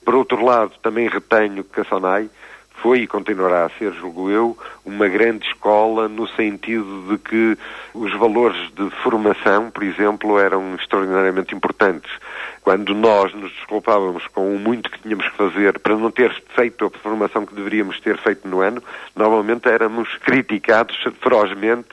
[0.03, 2.29] Por outro lado, também retenho que a SONAI
[2.83, 7.57] foi e continuará a ser, julgo eu, uma grande escola no sentido de que
[7.93, 12.11] os valores de formação, por exemplo, eram extraordinariamente importantes.
[12.61, 16.85] Quando nós nos desculpávamos com o muito que tínhamos que fazer para não ter feito
[16.85, 18.83] a formação que deveríamos ter feito no ano,
[19.15, 21.87] normalmente éramos criticados ferozmente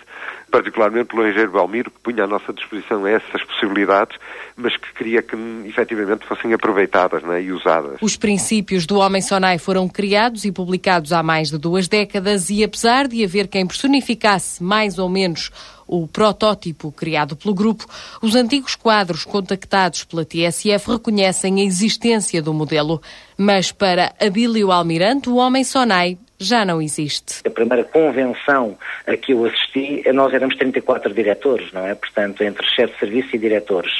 [0.50, 4.18] particularmente pelo engenheiro Belmiro, que punha à nossa disposição essas possibilidades,
[4.56, 5.36] mas que queria que
[5.66, 7.98] efetivamente fossem aproveitadas né, e usadas.
[8.00, 12.62] Os princípios do Homem Sonai foram criados e publicados há mais de duas décadas e
[12.64, 15.50] apesar de haver quem personificasse mais ou menos
[15.86, 17.84] o protótipo criado pelo grupo,
[18.22, 23.02] os antigos quadros contactados pela TSF reconhecem a existência do modelo.
[23.36, 27.42] Mas para Abílio Almirante, o Homem Sonai já não existe.
[27.46, 31.94] A primeira convenção a que eu assisti, nós éramos 34 diretores, não é?
[31.94, 33.92] Portanto, entre chefe de serviço e diretores.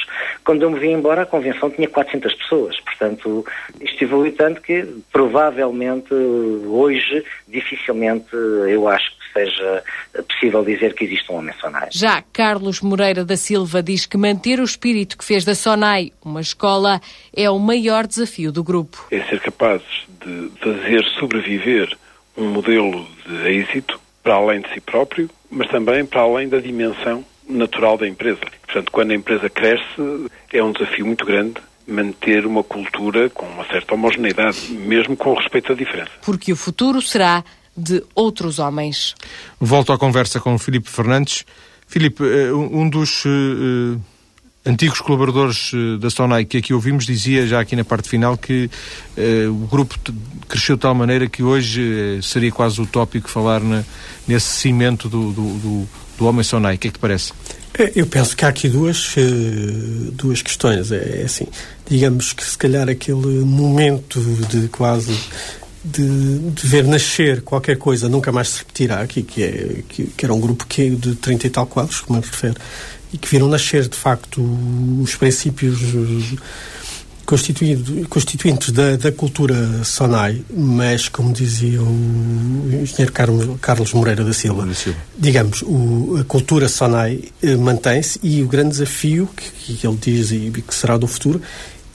[0.43, 2.79] Quando eu me vim embora, a convenção tinha 400 pessoas.
[2.79, 3.45] Portanto,
[3.79, 9.83] isto evoluiu tanto que, provavelmente, hoje, dificilmente, eu acho que seja
[10.27, 11.89] possível dizer que existe um homem Sonai.
[11.91, 16.41] Já Carlos Moreira da Silva diz que manter o espírito que fez da Sonai uma
[16.41, 16.99] escola
[17.35, 19.07] é o maior desafio do grupo.
[19.11, 21.97] É ser capazes de fazer sobreviver
[22.37, 27.25] um modelo de êxito para além de si próprio, mas também para além da dimensão
[27.49, 28.39] natural da empresa.
[28.65, 31.55] Portanto, quando a empresa cresce, é um desafio muito grande
[31.87, 36.11] manter uma cultura com uma certa homogeneidade, mesmo com respeito à diferença.
[36.23, 37.43] Porque o futuro será
[37.75, 39.15] de outros homens.
[39.59, 41.45] Volto à conversa com Filipe Fernandes.
[41.87, 43.99] Filipe, eh, um dos uh,
[44.65, 48.69] antigos colaboradores uh, da Sonai que aqui ouvimos dizia, já aqui na parte final, que
[49.17, 49.95] uh, o grupo
[50.47, 53.83] cresceu de tal maneira que hoje seria quase utópico falar na,
[54.27, 56.75] nesse cimento do, do, do, do homem Sonai.
[56.75, 57.33] O que é que te parece?
[57.95, 59.15] Eu penso que há aqui duas,
[60.11, 60.91] duas questões.
[60.91, 61.47] É, é assim,
[61.89, 64.19] digamos que se calhar aquele momento
[64.49, 65.17] de quase
[65.83, 70.25] de, de, ver nascer qualquer coisa nunca mais se repetirá aqui, que, é, que, que,
[70.25, 72.55] era um grupo que, de 30 e tal quadros, como eu refere,
[73.13, 74.41] e que viram nascer, de facto,
[75.01, 75.79] os princípios
[78.09, 84.67] constituintes da, da, cultura Sonai, mas, como dizia o engenheiro Carlos, Carlos Moreira da Silva,
[85.17, 90.31] digamos, o, a cultura Sonai eh, mantém-se e o grande desafio que, que ele diz
[90.31, 91.41] e que será do futuro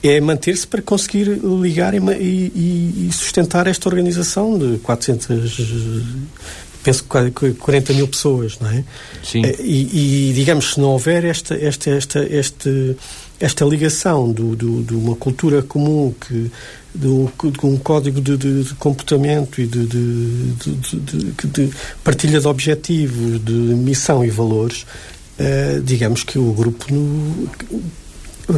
[0.01, 1.25] é manter-se para conseguir
[1.61, 5.61] ligar e, e, e, sustentar esta organização de 400,
[6.87, 8.81] penso que 40 mil pessoas, não é?
[9.21, 9.45] Sim.
[9.45, 12.69] Eh, e, e digamos, se não houver esta, esta, esta, esta,
[13.41, 16.49] esta ligação do, do, de uma cultura comum, que,
[17.03, 21.69] um, de um código de, de, de, comportamento e de, de,
[22.05, 24.83] partilha de objetivos, de missão e valores,
[25.39, 27.49] uh, digamos que o grupo no,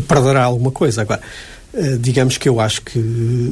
[0.01, 1.01] perderá alguma coisa.
[1.01, 1.21] Agora,
[1.99, 2.99] digamos que eu acho que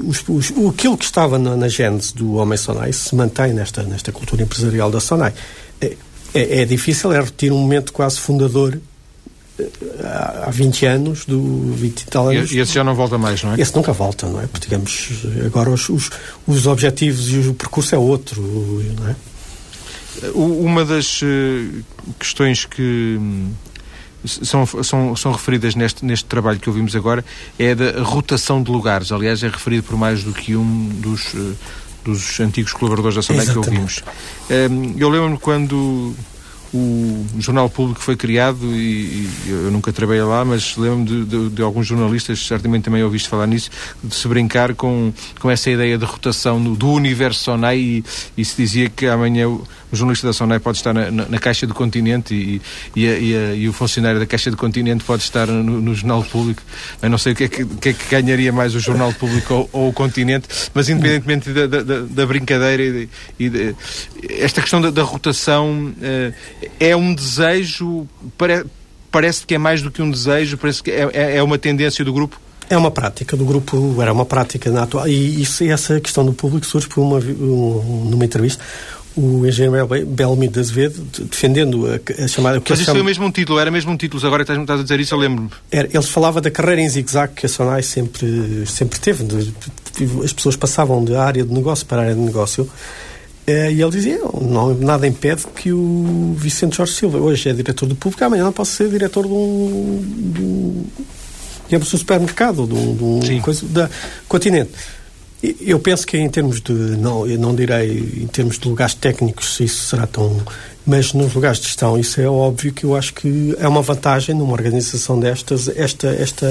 [0.03, 4.12] os, os, aquilo que estava na, na gênese do Homem Sonai se mantém nesta, nesta
[4.12, 5.34] cultura empresarial da Sonai.
[5.80, 5.95] É,
[6.34, 8.80] é, é difícil, é repetir um momento quase fundador
[9.60, 9.69] eh,
[10.45, 12.51] há 20 anos, do 20 e tal anos.
[12.51, 13.62] E esse já não volta mais, não é?
[13.62, 14.47] Esse nunca volta, não é?
[14.47, 15.10] Porque, digamos,
[15.45, 16.10] agora os, os,
[16.45, 18.41] os objetivos e o percurso é outro,
[18.99, 19.15] não é?
[20.34, 21.82] Uma das eh,
[22.19, 23.19] questões que
[24.25, 27.23] são, são, são referidas neste, neste trabalho que ouvimos agora
[27.58, 29.12] é da rotação de lugares.
[29.12, 31.36] Aliás, é referido por mais do que um dos,
[32.03, 34.03] dos antigos colaboradores da Assembleia que ouvimos.
[34.97, 36.15] Eu lembro-me quando
[36.73, 41.49] o Jornal Público foi criado e, e eu nunca trabalhei lá, mas lembro-me de, de,
[41.49, 43.69] de, alguns jornalistas, certamente também ouviste falar nisso,
[44.03, 48.03] de se brincar com, com essa ideia de rotação no, do universo Sonai e,
[48.38, 51.65] e, se dizia que amanhã o, jornalista da Sonai pode estar na, na, na Caixa
[51.65, 52.62] do Continente e,
[52.95, 56.23] e, a, a, e, o funcionário da Caixa do Continente pode estar no, no Jornal
[56.23, 56.62] Público.
[57.01, 59.53] Eu não sei o que é que, que, é que ganharia mais o Jornal Público
[59.53, 63.75] ou, ou, o Continente, mas independentemente da, da, da brincadeira e, e de,
[64.30, 66.34] esta questão da, da rotação uh,
[66.80, 68.65] é um desejo, pare,
[69.12, 72.04] parece que é mais do que um desejo, parece que é, é, é uma tendência
[72.04, 72.39] do grupo?
[72.70, 75.08] É uma prática do grupo, era uma prática na atual.
[75.08, 78.63] E isso, essa questão do público surge por uma, um, numa entrevista
[79.17, 82.62] o engenheiro Belmi de Azevedo, defendendo a, a chamada...
[82.62, 82.98] Mas isso chama...
[82.98, 85.17] foi o mesmo título, era mesmo um título, agora estás, estás a dizer isso, eu
[85.17, 85.50] lembro-me.
[85.72, 89.24] Ele falava da carreira em zigue-zague que a Sonai sempre, sempre teve.
[89.24, 92.70] De, de, as pessoas passavam da área de negócio para a área de negócio
[93.47, 97.95] e ele dizia, não, nada impede que o Vicente Jorge Silva, hoje é diretor do
[97.95, 100.86] público, amanhã não possa ser diretor de um, de um
[101.65, 103.89] digamos, um supermercado, de um, de um coisa, da
[104.27, 104.71] continente.
[105.62, 109.60] Eu penso que em termos de, não, eu não direi em termos de lugares técnicos
[109.60, 110.41] isso será tão,
[110.86, 114.33] mas nos lugares de gestão isso é óbvio que eu acho que é uma vantagem
[114.33, 116.47] numa organização destas, esta, esta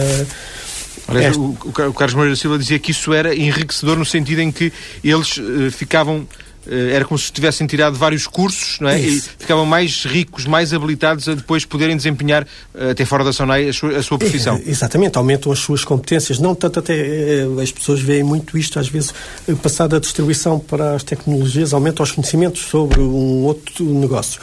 [1.08, 4.72] Aliás, o, o Carlos Moreira Silva dizia que isso era enriquecedor no sentido em que
[5.04, 9.00] eles uh, ficavam eh, era como se tivessem tirado vários cursos não é?
[9.00, 13.68] e ficavam mais ricos, mais habilitados a depois poderem desempenhar, eh, até fora da SONAI,
[13.68, 14.60] a sua, a sua profissão.
[14.64, 16.38] É, exatamente, aumentam as suas competências.
[16.38, 17.44] Não tanto até.
[17.62, 19.14] As pessoas veem muito isto, às vezes,
[19.62, 24.40] passada a distribuição para as tecnologias, aumentam os conhecimentos sobre um outro negócio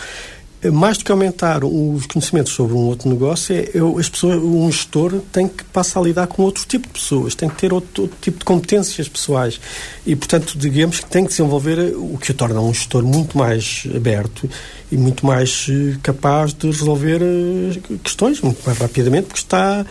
[0.72, 4.72] mais do que aumentar os conhecimentos sobre um outro negócio, é, eu, as pessoas, um
[4.72, 8.04] gestor tem que passar a lidar com outro tipo de pessoas, tem que ter outro,
[8.04, 9.60] outro, tipo de competências pessoais.
[10.06, 13.86] E, portanto, digamos que tem que desenvolver o que o torna um gestor muito mais
[13.96, 14.50] aberto
[14.92, 19.86] e muito mais eh, capaz de resolver eh, questões muito mais rapidamente, porque está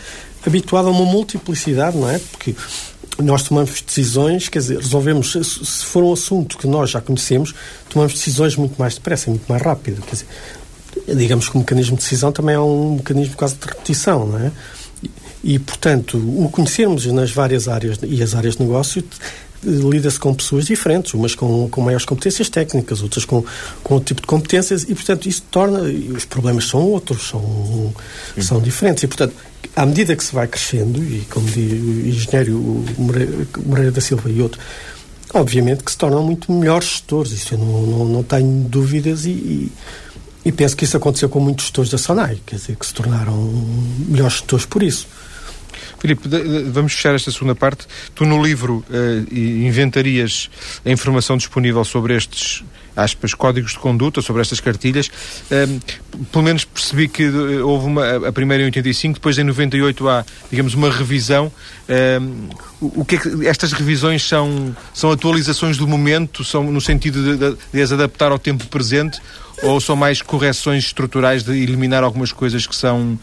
[0.45, 2.19] habituado a uma multiplicidade, não é?
[2.19, 2.55] Porque
[3.21, 7.53] nós tomamos decisões, quer dizer, resolvemos, se for um assunto que nós já conhecemos,
[7.89, 10.01] tomamos decisões muito mais depressa, muito mais rápido.
[10.01, 10.27] Quer dizer,
[11.07, 14.51] digamos que o mecanismo de decisão também é um mecanismo quase de repetição, não é?
[15.43, 19.03] E, portanto, o conhecermos nas várias áreas e as áreas de negócio
[19.65, 23.43] lida-se com pessoas diferentes, umas com, com maiores competências técnicas, outras com,
[23.83, 25.81] com outro tipo de competências, e, portanto, isso torna.
[25.81, 27.93] Os problemas são outros, são,
[28.39, 29.03] são diferentes.
[29.03, 29.33] E, portanto,
[29.75, 34.29] à medida que se vai crescendo, e como diz o engenheiro Moreira, Moreira da Silva
[34.29, 34.59] e outro,
[35.33, 39.29] obviamente que se tornam muito melhores gestores, isso eu não, não, não tenho dúvidas, e,
[39.29, 39.71] e
[40.45, 43.35] e penso que isso aconteceu com muitos gestores da SONAI, quer dizer, que se tornaram
[44.07, 45.07] melhores gestores por isso.
[46.03, 46.27] Filipe,
[46.69, 47.87] vamos fechar esta segunda parte.
[48.13, 50.49] Tu no livro uh, inventarias
[50.85, 52.61] a informação disponível sobre estes
[52.93, 55.07] aspas, códigos de conduta, sobre estas cartilhas.
[55.07, 60.09] Uh, pelo menos percebi que uh, houve uma, a primeira em 85, depois em 98
[60.09, 61.49] há, digamos, uma revisão.
[62.81, 67.23] o, o que, é que estas revisões são, são atualizações do momento, são no sentido
[67.23, 69.21] de, de, de as adaptar ao tempo presente
[69.63, 73.17] ou são mais correções estruturais de eliminar algumas coisas que são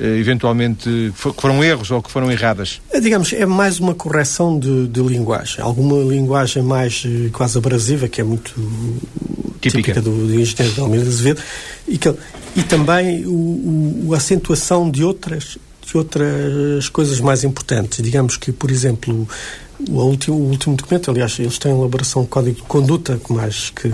[0.00, 2.80] eh, eventualmente que foram erros ou que foram erradas?
[2.90, 5.62] É, digamos, é mais uma correção de, de linguagem.
[5.62, 8.54] Alguma linguagem mais eh, quase abrasiva, que é muito
[9.60, 11.40] típica, típica do, do engenheiro de Almeida Azevedo,
[11.86, 12.14] e, que,
[12.56, 18.02] e também o, o, a acentuação de outras, de outras coisas mais importantes.
[18.02, 19.28] Digamos que, por exemplo,
[19.88, 23.90] o último, o último documento, aliás, eles têm elaboração de código de conduta, mais que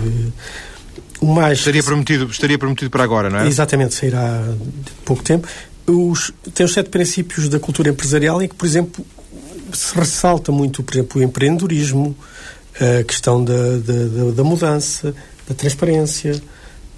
[1.21, 1.59] mais...
[1.59, 3.47] Estaria prometido, estaria prometido para agora, não é?
[3.47, 5.47] Exatamente, sairá de pouco tempo.
[5.87, 9.05] Os, tem os sete princípios da cultura empresarial em que, por exemplo,
[9.73, 12.15] se ressalta muito, por exemplo, o empreendedorismo,
[12.75, 15.13] a questão da, da, da mudança,
[15.47, 16.41] da transparência,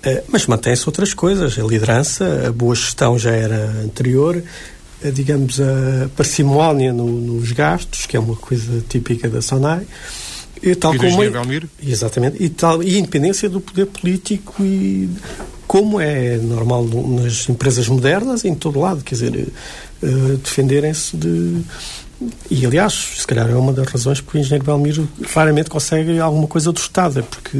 [0.03, 1.57] eh, mas mantém-se outras coisas.
[1.57, 4.43] A liderança, a boa gestão já era anterior,
[5.03, 9.85] a, digamos, a parcimónia no, nos gastos, que é uma coisa típica da SONAI.
[10.61, 11.27] E, tal e como é,
[11.81, 12.41] Exatamente.
[12.41, 15.09] E, tal, e a independência do poder político e
[15.67, 19.47] como é normal nas empresas modernas em todo lado, quer dizer,
[20.03, 21.61] uh, defenderem-se de...
[22.51, 26.45] E, aliás, se calhar é uma das razões porque o engenheiro Belmiro claramente consegue alguma
[26.45, 27.57] coisa do Estado, é porque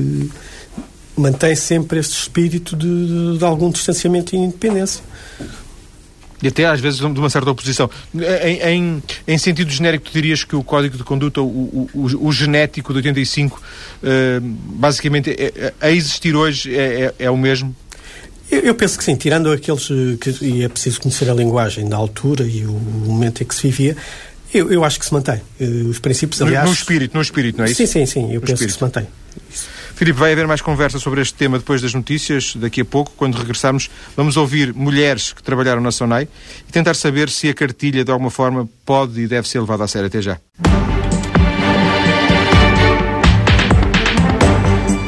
[1.18, 5.02] mantém sempre este espírito de, de, de algum distanciamento e independência
[6.42, 7.90] e até às vezes de uma certa oposição.
[8.44, 12.32] Em, em, em sentido genérico, tu dirias que o código de conduta, o, o, o
[12.32, 13.62] genético de 85, uh,
[14.04, 17.76] eh, basicamente, é, é, a existir hoje é, é, é o mesmo?
[18.50, 19.88] Eu, penso que sim, tirando aqueles
[20.20, 23.62] que e é preciso conhecer a linguagem da altura e o momento em que se
[23.62, 23.96] vivia,
[24.54, 25.42] Eu, eu acho que se mantém.
[25.90, 26.66] Os princípios, aliás...
[26.66, 27.78] No, no espírito, no espírito, não é isso?
[27.78, 28.24] Sim, sim, sim.
[28.34, 28.74] Eu no penso espírito.
[28.74, 29.08] que se mantém.
[29.50, 29.68] Isso.
[30.02, 33.36] Filipe, vai haver mais conversa sobre este tema depois das notícias, daqui a pouco, quando
[33.36, 33.88] regressarmos.
[34.18, 36.28] Vamos ouvir mulheres que trabalharam na SONAI
[36.68, 39.88] e tentar saber se a cartilha, de alguma forma, pode e deve ser levada a
[39.88, 40.08] sério.
[40.08, 40.40] Até já.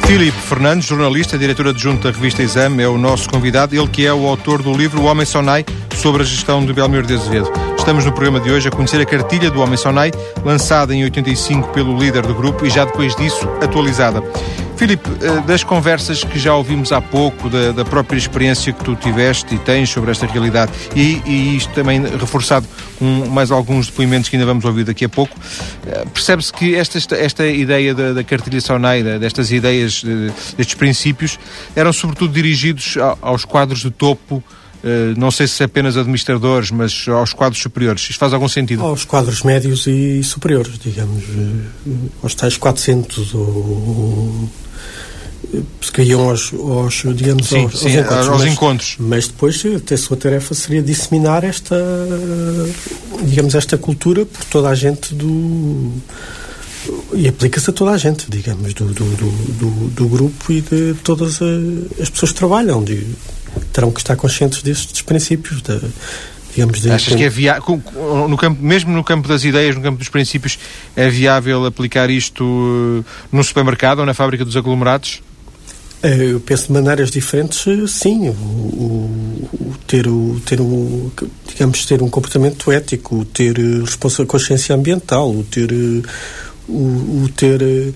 [0.05, 3.75] Filipe Fernandes, jornalista, diretor adjunto da revista Exame, é o nosso convidado.
[3.75, 5.65] Ele que é o autor do livro O Homem Sonai,
[5.95, 7.51] sobre a gestão de Belmiro de Azevedo.
[7.75, 10.11] Estamos no programa de hoje a conhecer a cartilha do Homem Sonai,
[10.45, 14.21] lançada em 85 pelo líder do grupo e já depois disso atualizada.
[14.83, 18.97] Filipe, eh, das conversas que já ouvimos há pouco, da, da, própria experiência que tu
[18.97, 22.67] tiveste e tens sobre esta realidade, e, e isto também reforçado
[22.99, 25.39] com mais alguns depoimentos que ainda vamos ouvir daqui a pouco,
[25.87, 30.03] eh, percebe-se que esta, esta ideia da, da cartilha Soneida, destas ideias,
[30.57, 31.39] destes princípios,
[31.77, 34.43] eram sobretudo dirigidos aos quadros de topo
[34.83, 38.01] Uh, não sei se apenas administradores, mas aos quadros superiores.
[38.01, 38.83] Isto faz algum sentido?
[38.83, 41.23] Aos quadros médios e superiores, digamos.
[42.21, 44.49] Aos tais 400 ou
[45.93, 48.27] que iam aos, aos digamos, sim, aos, sim, aos, encontros.
[48.27, 48.95] aos mas, encontros.
[48.99, 51.75] Mas depois a sua tarefa seria disseminar esta,
[53.23, 55.91] digamos, esta cultura por toda a gente do
[57.13, 61.39] e aplica-se a toda a gente, digamos, do, do, do, do, grupo e de todas
[62.01, 62.83] as pessoas que trabalham.
[62.83, 63.07] De,
[63.71, 65.61] terão que estar conscientes destes princípios.
[66.53, 67.81] Digamos, de, Achas que é viável,
[68.29, 70.59] no campo, mesmo no campo das ideias, no campo dos princípios,
[70.95, 75.21] é viável aplicar isto uh, no supermercado ou na fábrica dos aglomerados?
[76.03, 78.27] Eh, eu penso de maneiras diferentes, eh, sim.
[78.27, 81.09] O, o, o ter, o, ter o,
[81.47, 85.71] digamos, ter um comportamento ético, ter responsa consciência ambiental, o ter,
[86.67, 87.93] o, o ter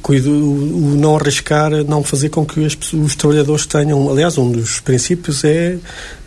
[0.00, 4.08] cuido, o não arriscar, não fazer com que os, os trabalhadores tenham.
[4.08, 5.76] Aliás, um dos princípios é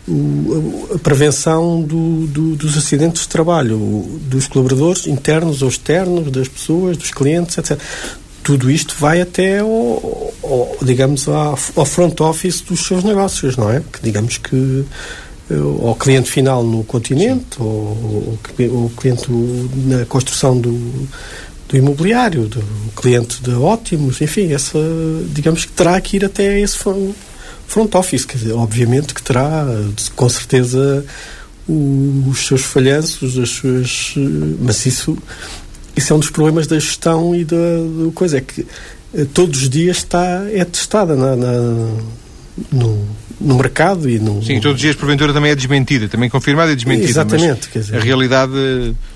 [0.06, 3.78] o, a prevenção do, do, dos acidentes de trabalho,
[4.28, 7.80] dos colaboradores internos ou externos, das pessoas, dos clientes, etc
[8.44, 13.80] tudo isto vai até ao, ao, digamos ao front office dos seus negócios, não é?
[13.80, 14.84] Que digamos que
[15.50, 18.38] eh, ao cliente final no continente, ou
[18.72, 19.26] ao cliente
[19.86, 21.08] na construção do,
[21.68, 22.62] do imobiliário, do
[22.94, 24.78] cliente de ótimos, enfim, essa,
[25.30, 29.66] digamos que terá que ir até esse front office, dizer, obviamente que terá,
[30.14, 31.04] com certeza,
[31.66, 34.14] os seus falhanços, as suas,
[34.60, 35.16] mas isso
[35.96, 38.66] isso é um dos problemas da gestão e da, da coisa, é que
[39.14, 41.52] eh, todos os dias está, é testada na, na
[42.70, 43.04] no,
[43.40, 44.42] no mercado e no...
[44.42, 47.08] Sim, todos os dias, porventura, também é desmentida, também confirmada e desmentida.
[47.08, 47.68] Exatamente.
[47.68, 47.96] Quer dizer...
[47.96, 48.52] A realidade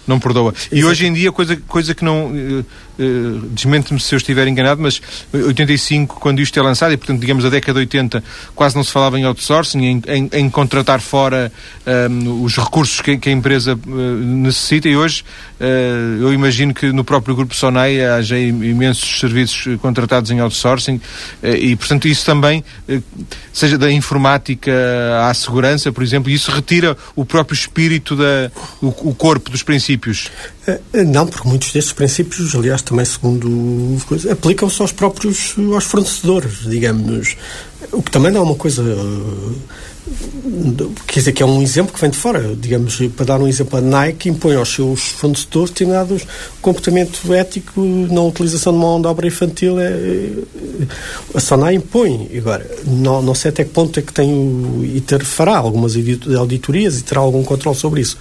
[0.06, 0.54] não perdoa.
[0.72, 2.32] E hoje em dia, coisa, coisa que não.
[2.98, 5.00] Uh, uh, Desmente-me se eu estiver enganado, mas
[5.32, 8.22] 85, quando isto é lançado, e portanto, digamos, a década de 80,
[8.54, 11.52] quase não se falava em outsourcing, em, em, em contratar fora
[12.10, 15.24] um, os recursos que, que a empresa uh, necessita, e hoje
[16.20, 21.00] eu imagino que no próprio Grupo Sonai haja imensos serviços contratados em outsourcing,
[21.42, 22.62] e portanto, isso também,
[23.52, 24.70] seja da informática
[25.28, 30.30] à segurança, por exemplo, isso retira o próprio espírito, da, o, o corpo dos princípios?
[30.68, 33.96] Eh, eh, não, porque muitos destes princípios, aliás, também segundo
[34.30, 37.36] aplicam-se aos próprios aos fornecedores, digamos.
[37.92, 38.82] O que também não é uma coisa.
[41.06, 42.56] Quer dizer, que é um exemplo que vem de fora.
[42.56, 46.26] Digamos, para dar um exemplo, a Nike impõe aos seus fornecedores determinados
[46.62, 47.80] comportamento ético
[48.10, 49.78] na utilização de mão de obra infantil.
[49.78, 50.30] É,
[51.34, 52.30] a Sonai impõe.
[52.38, 55.94] Agora, não, não sei até que ponto é que tem o ITER fará algumas
[56.38, 58.16] auditorias e terá algum controle sobre isso.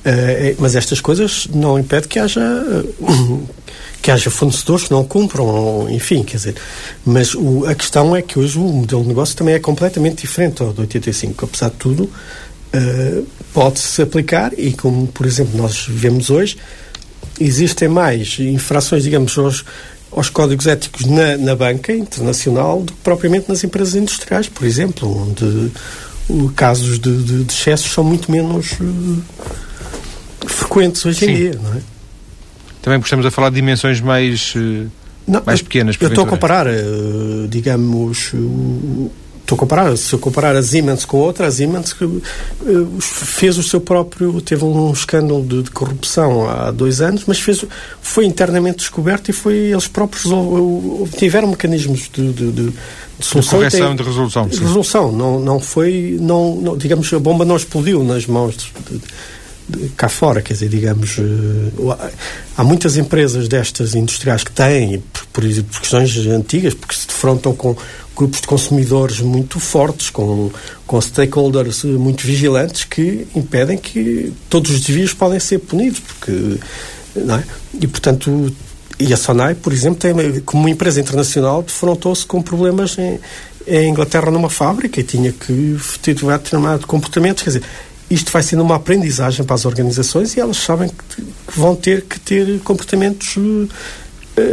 [0.00, 3.48] Uh, mas estas coisas não impedem que haja uh,
[4.02, 6.54] que haja fornecedores que não cumpram, enfim, quer dizer.
[7.04, 10.62] Mas o, a questão é que hoje o modelo de negócio também é completamente diferente
[10.62, 11.44] ao do 85.
[11.44, 16.56] Apesar de tudo, uh, pode-se aplicar e, como por exemplo nós vemos hoje,
[17.38, 19.64] existem mais infrações, digamos, aos,
[20.10, 25.28] aos códigos éticos na, na banca internacional do que propriamente nas empresas industriais, por exemplo,
[25.28, 25.70] onde
[26.54, 28.68] casos de, de, de excessos são muito menos
[30.46, 31.30] frequentes hoje Sim.
[31.30, 31.80] em dia, não é?
[32.82, 34.86] Também estamos a falar de dimensões mais, eh,
[35.26, 35.96] não, mais pequenas.
[36.00, 36.82] Eu estou a comparar, eh,
[37.48, 38.32] digamos,
[39.40, 42.06] estou a comparar, se eu comparar a Siemens com outra, a Siemens eh,
[43.00, 47.64] fez o seu próprio, teve um escândalo de, de, corrupção há dois anos, mas fez,
[48.00, 50.24] foi internamente descoberto e foi eles próprios
[51.18, 52.72] tiveram mecanismos de, de, de,
[53.20, 53.58] solução.
[53.58, 54.48] De correção e de resolução.
[54.48, 59.00] De resolução, não, não foi, não, não, digamos, a bomba não explodiu nas mãos de,
[59.96, 61.16] cá fora, quer dizer, digamos,
[62.56, 65.02] há muitas empresas destas industriais que têm,
[65.32, 67.76] por, por questões antigas, porque se defrontam com
[68.16, 70.50] grupos de consumidores muito fortes, com,
[70.86, 76.58] com stakeholders muito vigilantes que impedem que todos os desvios podem ser punidos, porque,
[77.16, 77.42] é?
[77.80, 78.52] E, portanto,
[78.98, 83.18] e a Sonai, por exemplo, tem, como empresa internacional, defrontou-se com problemas em,
[83.66, 87.62] em Inglaterra numa fábrica e tinha que ter determinado comportamentos, quer dizer,
[88.10, 92.02] isto vai sendo uma aprendizagem para as organizações e elas sabem que, que vão ter
[92.02, 93.68] que ter comportamentos uh,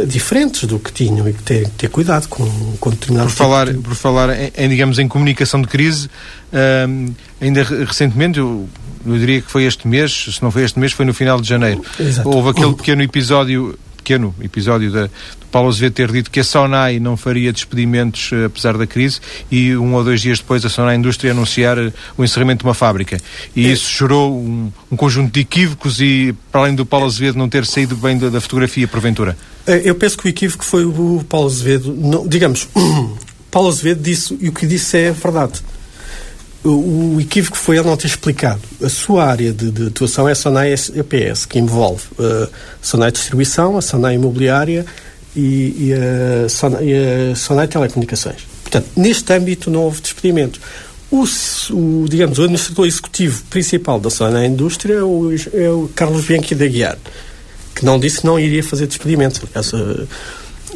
[0.06, 2.46] diferentes do que tinham e que ter, ter cuidado com,
[2.78, 3.32] com determinados...
[3.32, 3.78] Por falar, de...
[3.78, 8.68] por falar em, em, digamos, em comunicação de crise, uh, ainda recentemente, eu,
[9.04, 11.48] eu diria que foi este mês, se não foi este mês, foi no final de
[11.48, 12.28] janeiro, Exato.
[12.28, 13.78] houve aquele pequeno episódio
[14.08, 15.10] pequeno episódio da,
[15.50, 19.20] Paulo Azevedo ter dito que a Sonai não faria despedimentos uh, apesar da crise
[19.50, 22.74] e um ou dois dias depois a Sonai Indústria anunciar uh, o encerramento de uma
[22.74, 23.18] fábrica.
[23.54, 23.70] E é.
[23.70, 27.66] isso gerou um, um, conjunto de equívocos e, para além do Paulo Azevedo não ter
[27.66, 29.36] saído bem da, da fotografia, porventura.
[29.66, 31.94] É, eu penso que o equívoco foi o Paulo Azevedo.
[31.94, 32.68] Não, digamos,
[33.50, 35.60] Paulo Azevedo disse, e o que disse é verdade
[36.64, 38.60] o, o equívoco foi ele não ter explicado.
[38.82, 42.48] A sua área de, de atuação é a SONAI EPS, que envolve uh, a
[42.82, 44.84] SONAI Distribuição, a SONAI Imobiliária
[45.38, 48.46] e, e, a SONAI, e a SONAI Telecomunicações.
[48.62, 50.60] Portanto, neste âmbito não houve despedimento.
[51.10, 51.24] O,
[51.70, 56.54] o, digamos, o administrador executivo principal da SONAI Indústria é o, é o Carlos Bianchi
[56.54, 56.98] da Guiar,
[57.74, 59.40] que não disse que não iria fazer despedimentos.
[59.54, 59.72] Aliás,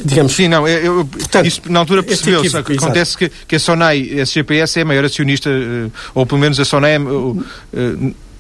[0.05, 0.33] digamos.
[0.33, 2.57] Sim, não, eu, Portanto, isso na altura percebeu-se.
[2.57, 6.59] Acontece que, que a Sonai, a SGPS é a maior acionista, eh, ou pelo menos
[6.59, 6.93] a Sonai.
[6.95, 6.99] É,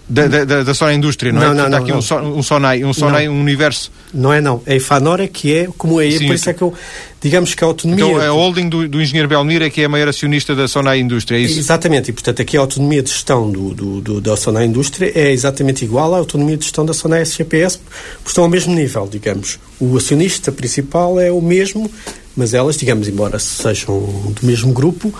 [0.08, 1.54] da, da, da Sonai Indústria, não, não é?
[1.54, 1.98] Não, não, aqui não.
[1.98, 3.90] Um, um Sonai, um Sonai, um universo.
[4.12, 4.60] Não é não.
[4.66, 6.74] É a Ifanor é que é como é, Sim, por isso é que eu,
[7.20, 8.04] digamos que a autonomia...
[8.04, 11.00] Então a holding do, do engenheiro Belmir é que é a maior acionista da Sonai
[11.00, 11.58] Indústria, é isso?
[11.58, 15.30] Exatamente, e portanto aqui a autonomia de gestão do, do, do da Sonai Indústria é
[15.30, 19.58] exatamente igual à autonomia de gestão da Sonai SGPS, porque estão ao mesmo nível, digamos.
[19.80, 21.90] O acionista principal é o mesmo,
[22.36, 25.14] mas elas, digamos, embora sejam do mesmo grupo,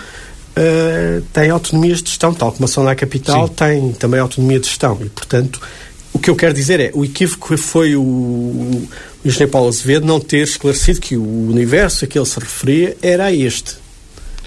[0.56, 3.54] uh, tem autonomias de gestão, tal como a Sonai Capital Sim.
[3.54, 4.98] tem também autonomia de gestão.
[5.00, 5.60] E, portanto,
[6.12, 8.88] o que eu quero dizer é, o equívoco foi o, o
[9.24, 13.32] engenheiro Paulo Azevedo não ter esclarecido que o universo a que ele se referia era
[13.32, 13.82] este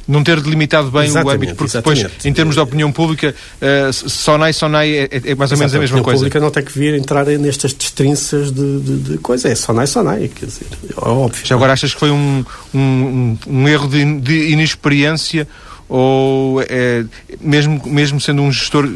[0.07, 2.03] não ter delimitado bem exatamente, o âmbito, porque exatamente.
[2.03, 5.79] depois, em termos de opinião pública, uh, Sonai, Sonai é, é, mais ou menos a
[5.79, 6.19] mesma coisa.
[6.19, 9.87] A pública não tem que vir entrar nestas destrinças de, de, de coisa, é Sonai,
[9.87, 11.45] Sonai, quer dizer, é óbvio.
[11.45, 15.47] Já agora achas que foi um, um, um erro de, de inexperiência
[15.87, 17.05] ou é,
[17.39, 18.89] mesmo, mesmo sendo um gestor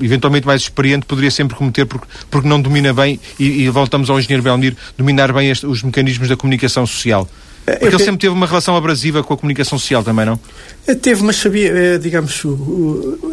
[0.00, 4.18] eventualmente mais experiente, poderia sempre cometer porque, porque não domina bem, e, e voltamos ao
[4.18, 7.28] engenheiro Belmir, dominar bem este, os mecanismos da comunicação social?
[7.66, 10.38] Porque ele sempre teve uma relação abrasiva com a comunicação social também, não?
[10.86, 12.42] Eh, teve, mas sabia, eh, digamos,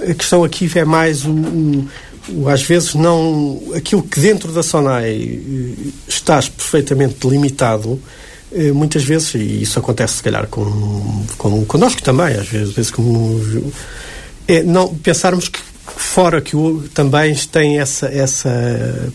[0.09, 1.87] a questão aqui é mais o,
[2.29, 8.01] o, às vezes não aquilo que dentro da SONAI eh, estás perfeitamente delimitado
[8.73, 13.41] muitas vezes, e isso acontece se calhar com, com, connosco também, às vezes, vezes como,
[14.47, 18.49] é, não pensarmos que fora que o, também tem essa, essa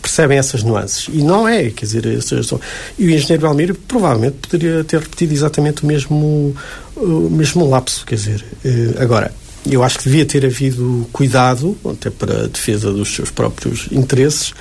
[0.02, 1.08] percebem essas nuances.
[1.12, 2.04] E não é, quer dizer
[2.98, 6.54] e o engenheiro Belmiro provavelmente poderia ter repetido exatamente o mesmo
[6.96, 9.32] o mesmo lapso, quer dizer eh, agora,
[9.70, 14.52] eu acho que devia ter havido cuidado, até para a defesa dos seus próprios interesses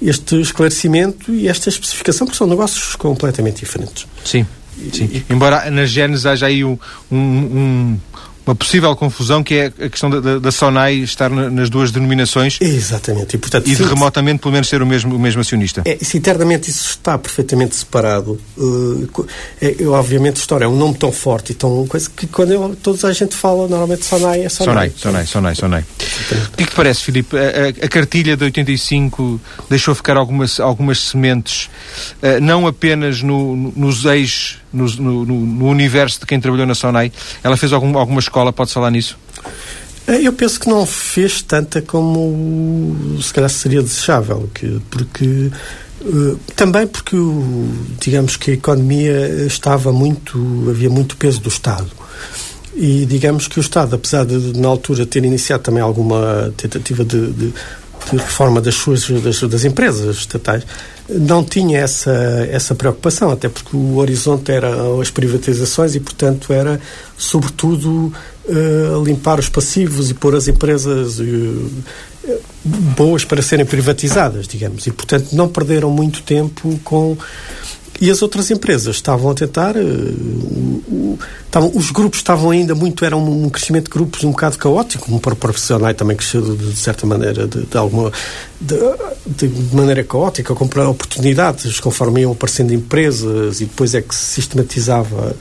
[0.00, 4.06] este esclarecimento e esta especificação, porque são negócios completamente diferentes.
[4.24, 4.46] Sim.
[4.92, 5.24] Sim.
[5.28, 6.78] Embora na Gênesis haja aí um,
[7.10, 7.98] um,
[8.48, 11.90] uma possível confusão que é a questão da, da, da SONAI estar na, nas duas
[11.90, 12.58] denominações.
[12.60, 13.36] Exatamente.
[13.36, 15.82] E, portanto, e de remotamente, pelo menos, ser o mesmo, o mesmo acionista.
[15.84, 19.26] É, se internamente isso está perfeitamente separado, uh,
[19.60, 22.76] é, obviamente a história é um nome tão forte e tão coisa que quando eu,
[22.82, 24.92] todos a gente fala, normalmente SONAI é SONAI.
[24.96, 25.82] SONAI, SONAI, SONAI.
[25.82, 27.36] O que, é que te parece, Filipe?
[27.36, 31.68] A, a, a, cartilha de 85 deixou ficar algumas, algumas sementes,
[32.22, 36.74] uh, não apenas no, no, nos eixos no, no, no, universo de quem trabalhou na
[36.74, 37.12] Sonai?
[37.42, 39.18] Ela fez algum, alguma escola, pode falar nisso?
[40.06, 45.50] Eh, eu penso que não fez tanta como se calhar seria desejável, que, porque
[46.00, 47.16] uh, também porque
[48.00, 50.38] digamos que a economia estava muito,
[50.68, 51.90] havia muito peso do Estado.
[52.74, 57.32] E digamos que o Estado, apesar de na altura ter iniciado também alguma tentativa de,
[57.32, 60.64] de, de reforma das suas das, das empresas estatais,
[61.08, 62.12] não tinha essa,
[62.50, 64.68] essa preocupação, até porque o horizonte era
[65.00, 66.80] as privatizações e, portanto, era,
[67.16, 68.12] sobretudo,
[68.44, 71.70] uh, limpar os passivos e pôr as empresas uh,
[72.96, 74.86] boas para serem privatizadas, digamos.
[74.86, 77.16] E, portanto, não perderam muito tempo com
[78.00, 79.76] E as outras empresas estavam a tentar.
[79.76, 83.04] Uh, estavam, os grupos estavam ainda muito.
[83.04, 86.42] Era um, um, crescimento de grupos um bocado caótico, como para o profissional também cresceu
[86.42, 88.12] de, de certa maneira, de, de alguma.
[88.60, 88.76] De,
[89.26, 95.34] de, maneira caótica, com oportunidades, conforme iam aparecendo empresas e depois é que se sistematizava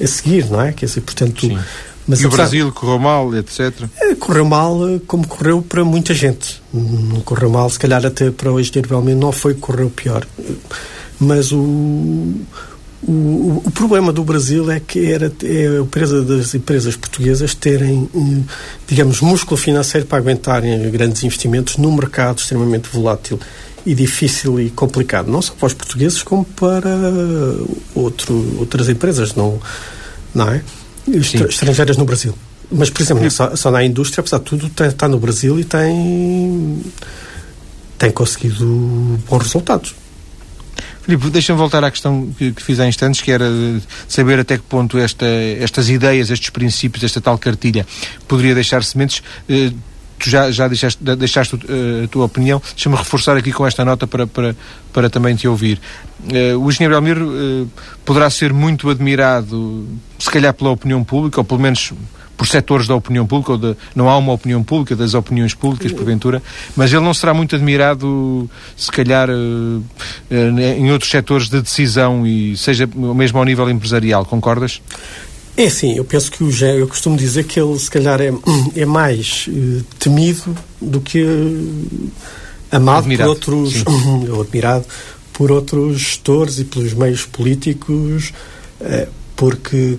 [0.00, 0.72] a seguir, não é?
[0.72, 1.46] Quer dizer, portanto.
[1.46, 1.58] Sim.
[2.06, 3.72] Mas, e o Brasil correu mal, etc?
[4.00, 6.60] É, correu mal eh, como correu para muita gente.
[6.72, 10.26] Não correu mal, se calhar até para o engenheiro Belmiro não foi que correu pior.
[11.22, 11.58] Mas o,
[13.06, 18.08] o, o, problema do Brasil é que era é a empresa das empresas portuguesas terem,
[18.88, 23.38] digamos, músculo financeiro para aguentarem grandes investimentos num mercado extremamente volátil
[23.86, 26.90] e difícil e complicado, não só para os portugueses como para
[27.94, 29.60] outro, outras empresas, não,
[30.34, 30.62] não é?
[31.08, 32.34] Estrangeiras no Brasil.
[32.70, 35.64] Mas, por exemplo, só, só na indústria, apesar de tudo, está, está no Brasil e
[35.64, 36.80] tem,
[37.98, 39.94] tem conseguido bons resultados.
[41.02, 43.46] Filipe, deixa-me voltar à questão que, que, fiz há instantes, que era
[44.08, 47.86] saber até que ponto esta, estas ideias, estes princípios, esta tal cartilha,
[48.28, 49.22] poderia deixar sementes.
[49.48, 49.72] Eh,
[50.22, 52.62] tu já, já deixaste, deixaste uh, a tua opinião.
[52.74, 54.54] Deixa-me reforçar aqui com esta nota para, para,
[54.92, 55.80] para também te ouvir.
[56.20, 57.68] Uh, o engenheiro Elmir uh,
[58.04, 59.88] poderá ser muito admirado,
[60.18, 61.92] se calhar pela opinião pública, ou pelo menos
[62.42, 65.92] por setores da opinião pública, ou de, não há uma opinião pública, das opiniões públicas,
[65.92, 66.42] porventura,
[66.74, 69.84] mas ele não será muito admirado, se calhar, uh,
[70.28, 74.82] em outros setores de decisão, e seja mesmo ao nível empresarial, concordas?
[75.56, 78.32] É sim, eu penso que o Gé, eu costumo dizer que ele se calhar é,
[78.74, 82.10] é mais uh, temido do que uh,
[82.72, 83.84] amado admirado, por outros,
[84.34, 84.84] ou admirado
[85.32, 88.32] por outros gestores e pelos meios políticos,
[88.80, 89.96] uh, porque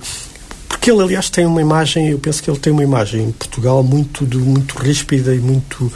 [0.84, 3.82] porque ele, aliás, tem uma imagem, eu penso que ele tem uma imagem em Portugal
[3.82, 5.90] muito, de, muito ríspida e muito.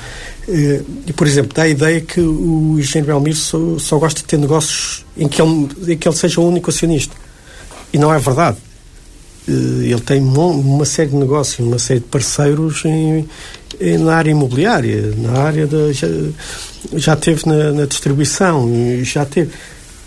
[0.47, 4.25] Eh, e, por exemplo, dá a ideia que o engenheiro Belmiro só, só, gosta de
[4.27, 7.13] ter negócios em que, ele, em que ele seja o único acionista.
[7.91, 8.59] E não é verdade.
[9.45, 9.51] Eh,
[9.91, 13.27] ele tem uma série de negócios, uma série de parceiros em,
[13.81, 15.91] em, na área imobiliária, na área da.
[15.91, 16.07] Já,
[16.93, 18.71] já teve na, na distribuição,
[19.03, 19.51] já teve.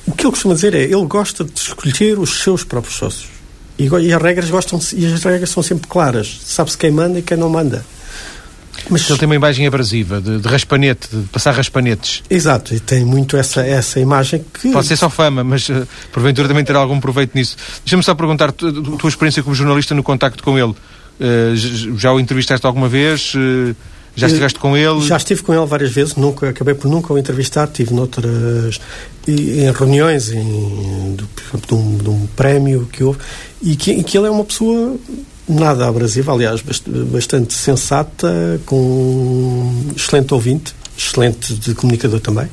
[0.06, 3.39] O que ele costuma dizer é ele gosta de escolher os seus próprios sócios.
[3.80, 6.38] E, e, as regras gostam e as regras são sempre claras.
[6.44, 7.82] Sabe-se quem manda e quem não manda.
[8.90, 12.22] Mas ele tem uma imagem abrasiva, de, de raspanete, de passar raspanetes.
[12.28, 14.70] Exato, e tem muito essa, essa imagem que.
[14.70, 17.56] Pode ser só fama, mas uh, porventura também terá algum proveito nisso.
[17.84, 20.74] Deixa-me só perguntar, tu, tu, tua experiência como jornalista no contacto com ele.
[21.20, 23.34] Uh, já o entrevistaste alguma vez?
[23.34, 23.74] Uh,
[24.20, 25.00] já estiveste com ele?
[25.02, 28.80] Já estive com ele várias vezes, nunca, acabei por nunca o entrevistar, tive noutras
[29.26, 31.24] em reuniões em, de,
[31.66, 33.18] de, um, de um prémio que houve
[33.62, 34.96] e que, que ele é uma pessoa
[35.48, 36.62] nada abrasiva, aliás,
[37.10, 42.46] bastante sensata, com um excelente ouvinte, excelente de comunicador também.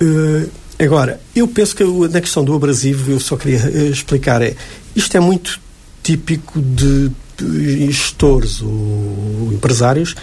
[0.00, 0.48] Uh,
[0.78, 4.54] agora, eu penso que na questão do abrasivo, eu só queria eh, explicar, é,
[4.94, 5.58] isto é muito
[6.02, 10.14] típico de gestores ou empresários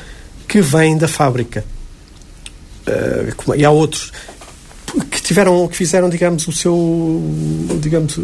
[0.47, 1.65] que vêm da fábrica.
[2.87, 4.11] Uh, e há outros
[5.09, 7.21] que tiveram, que fizeram, digamos, o seu,
[7.79, 8.19] digamos,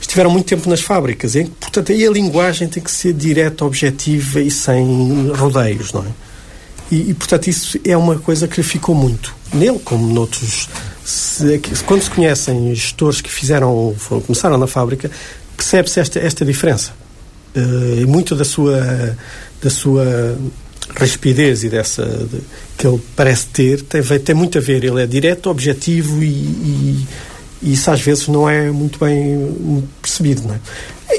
[0.00, 1.34] estiveram muito tempo nas fábricas.
[1.60, 6.08] Portanto, aí a linguagem tem que ser direta, objetiva e sem rodeios, não é?
[6.90, 9.34] E, e, portanto, isso é uma coisa que ficou muito.
[9.52, 10.68] Nele, como noutros.
[11.04, 15.10] Se, quando se conhecem gestores que fizeram, foram, começaram na fábrica,
[15.56, 16.92] percebe-se esta, esta diferença.
[17.56, 19.16] Uh, muito da sua,
[19.62, 20.36] da sua
[20.94, 22.40] rapidez e dessa de,
[22.76, 24.84] que ele parece ter tem, tem muito a ver.
[24.84, 27.06] Ele é direto, objetivo e, e
[27.72, 30.60] isso às vezes não é muito bem percebido, não é?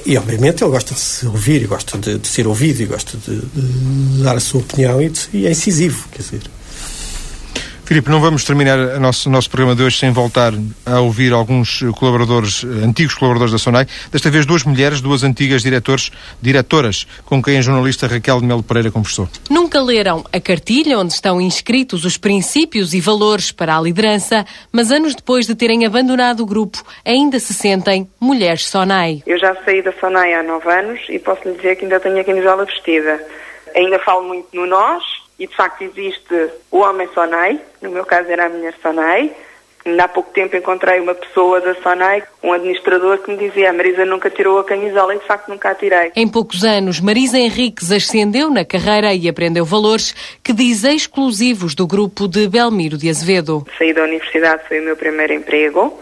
[0.05, 3.39] E, obviamente, ele gosta de se ouvir, gosta de, de ser ouvido, e gosta de,
[3.39, 6.41] de, dar a sua opinião, e, de, e é incisivo, quer dizer.
[7.86, 10.51] Filipe, não vamos terminar o nosso, nosso programa de hoje sem voltar
[10.88, 13.86] a ouvir alguns colaboradores, antigos colaboradores da SONAI.
[14.11, 16.11] Desta vez duas mulheres, duas antigas diretores,
[16.41, 19.29] diretoras, com quem a jornalista Raquel de Melo Pereira conversou.
[19.51, 24.91] Nunca leram a cartilha onde estão inscritos os princípios e valores para a liderança, mas
[24.91, 29.21] anos depois de terem abandonado o grupo, ainda se sentem mulheres SONAI.
[29.27, 32.19] Eu já saí da SONAI há nove anos e posso lhe dizer que ainda tenho
[32.19, 33.23] a camisola vestida.
[33.75, 35.03] Ainda falo muito no nós,
[35.38, 39.31] e de facto existe o homem Sonai, no meu caso era a mulher Sonai.
[39.86, 43.73] Ainda há pouco tempo encontrei uma pessoa da Sonai, um administrador, que me dizia: a
[43.73, 46.11] Marisa nunca tirou a camisola e de facto nunca a tirei.
[46.15, 51.86] Em poucos anos, Marisa Henriques ascendeu na carreira e aprendeu valores que diz exclusivos do
[51.86, 53.63] grupo de Belmiro de Azevedo.
[53.77, 56.01] Saí da universidade, foi o meu primeiro emprego.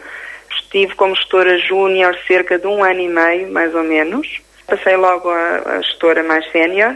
[0.55, 4.41] Estive como gestora júnior cerca de um ano e meio, mais ou menos.
[4.65, 6.95] Passei logo a, a gestora mais sénior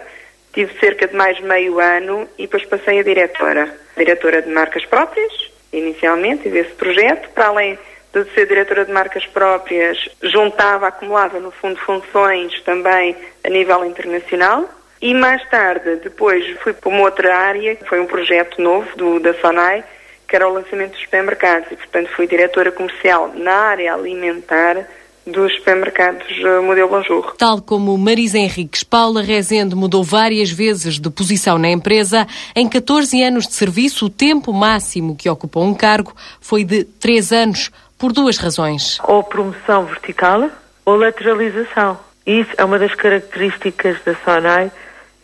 [0.57, 3.71] Tive cerca de mais meio ano e depois passei a diretora.
[3.95, 5.31] Diretora de marcas próprias,
[5.71, 7.77] inicialmente, desse projeto, para além
[8.11, 14.67] de ser diretora de marcas próprias, juntava, acumulava, no fundo, funções também a nível internacional.
[14.99, 19.19] E mais tarde, depois, fui para uma outra área, que foi um projeto novo do,
[19.19, 19.83] da SONAI,
[20.27, 21.71] que era o lançamento dos supermercados.
[21.71, 24.87] E, portanto, fui diretora comercial na área alimentar
[25.27, 27.35] dos supermercados uh, modelo Bonjour.
[27.37, 32.25] Tal como Marisa Henriques, Paula Rezende mudou várias vezes de posição na empresa.
[32.55, 37.31] Em 14 anos de serviço, o tempo máximo que ocupou um cargo foi de 3
[37.31, 38.99] anos, por duas razões.
[39.03, 40.49] Ou promoção vertical
[40.85, 41.99] ou lateralização.
[42.25, 44.71] Isso é uma das características da SONAI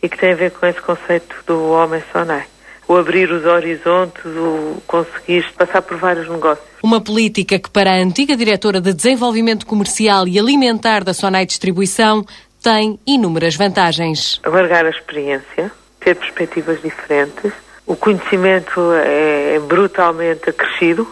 [0.02, 2.53] e que tem a ver com esse conceito do homem SONAI
[2.88, 6.68] o abrir os horizontes, o conseguir passar por vários negócios.
[6.82, 12.26] Uma política que, para a antiga diretora de Desenvolvimento Comercial e Alimentar da Sonai Distribuição,
[12.62, 14.40] tem inúmeras vantagens.
[14.44, 17.52] Alargar a experiência, ter perspectivas diferentes,
[17.86, 21.08] o conhecimento é brutalmente acrescido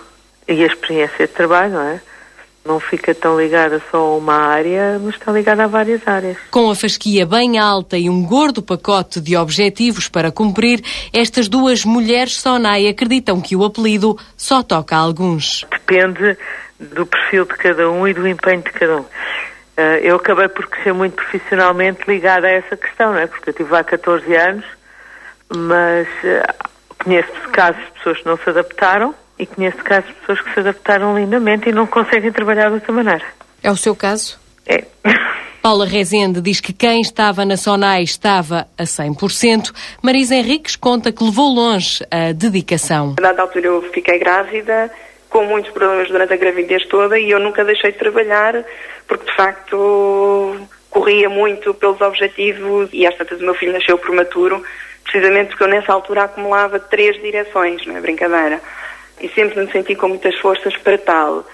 [0.47, 2.01] e a experiência de trabalho, não é?
[2.63, 6.37] Não fica tão ligada só a uma área, mas está ligada a várias áreas.
[6.51, 10.81] Com a fasquia bem alta e um gordo pacote de objetivos para cumprir,
[11.11, 15.65] estas duas mulheres Sonai acreditam que o apelido só toca a alguns.
[15.71, 16.37] Depende
[16.79, 19.05] do perfil de cada um e do empenho de cada um.
[19.77, 23.27] Eh, eu acabei por crescer muito profissionalmente ligada a essa questão, não é?
[23.27, 24.65] Porque eu tive lá 14 anos,
[25.49, 26.47] mas eh,
[27.03, 30.59] conheço casos de pessoas que não se adaptaram e conheço casos de pessoas que se
[30.59, 33.25] adaptaram lindamente e não conseguem trabalhar de outra maneira.
[33.63, 34.39] É o seu caso?
[34.65, 34.83] É.
[35.61, 39.71] Paula Rezende diz que quem estava na SONAI estava a 100%.
[40.01, 43.15] Marisa Henriques conta que levou longe a dedicação.
[43.19, 44.89] A dada altura eu fiquei grávida,
[45.29, 48.65] com muitos problemas durante a gravidez toda e eu nunca deixei de trabalhar
[49.07, 50.55] porque de facto
[50.89, 54.63] corria muito pelos objetivos e às tantas o meu filho nasceu prematuro
[55.03, 58.61] precisamente porque eu nessa altura acumulava três direções, não é brincadeira
[59.21, 61.45] e sempre me senti com muitas forças para tal.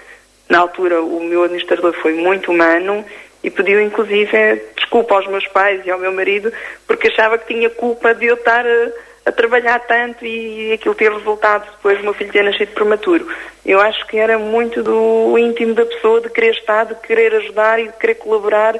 [0.48, 3.04] Na altura, o meu administrador foi muito humano
[3.44, 6.52] e pediu, inclusive, desculpa aos meus pais e ao meu marido,
[6.86, 8.90] porque achava que tinha culpa de eu estar a,
[9.26, 13.28] a trabalhar tanto e aquilo ter resultado depois do meu filho ter nascido prematuro.
[13.64, 17.78] Eu acho que era muito do íntimo da pessoa, de querer estar, de querer ajudar
[17.78, 18.74] e de querer colaborar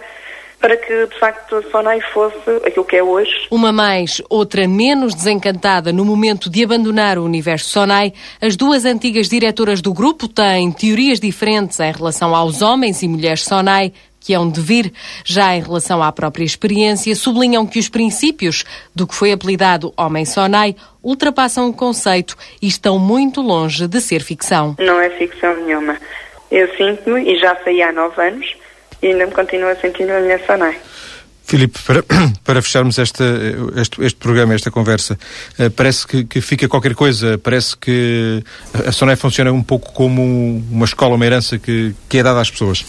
[0.60, 3.30] para que, de facto, a Sonai fosse aquilo que é hoje.
[3.50, 9.28] Uma mais, outra menos desencantada no momento de abandonar o universo Sonai, as duas antigas
[9.28, 14.38] diretoras do grupo têm teorias diferentes em relação aos homens e mulheres Sonai, que é
[14.38, 14.92] um devir.
[15.24, 20.24] Já em relação à própria experiência, sublinham que os princípios do que foi apelidado Homem
[20.24, 24.74] Sonai ultrapassam o conceito e estão muito longe de ser ficção.
[24.78, 25.96] Não é ficção nenhuma.
[26.50, 28.56] Eu sinto-me, e já saí há nove anos,
[29.02, 30.76] e ainda me continuo a sentir na minha Sonai.
[31.44, 32.04] Filipe, para,
[32.44, 33.24] para fecharmos esta,
[33.76, 35.18] este, este programa, esta conversa,
[35.58, 38.44] uh, parece que, que, fica qualquer coisa, parece que
[38.86, 42.50] a Sonai funciona um pouco como uma escola, uma herança que, que é dada às
[42.50, 42.84] pessoas.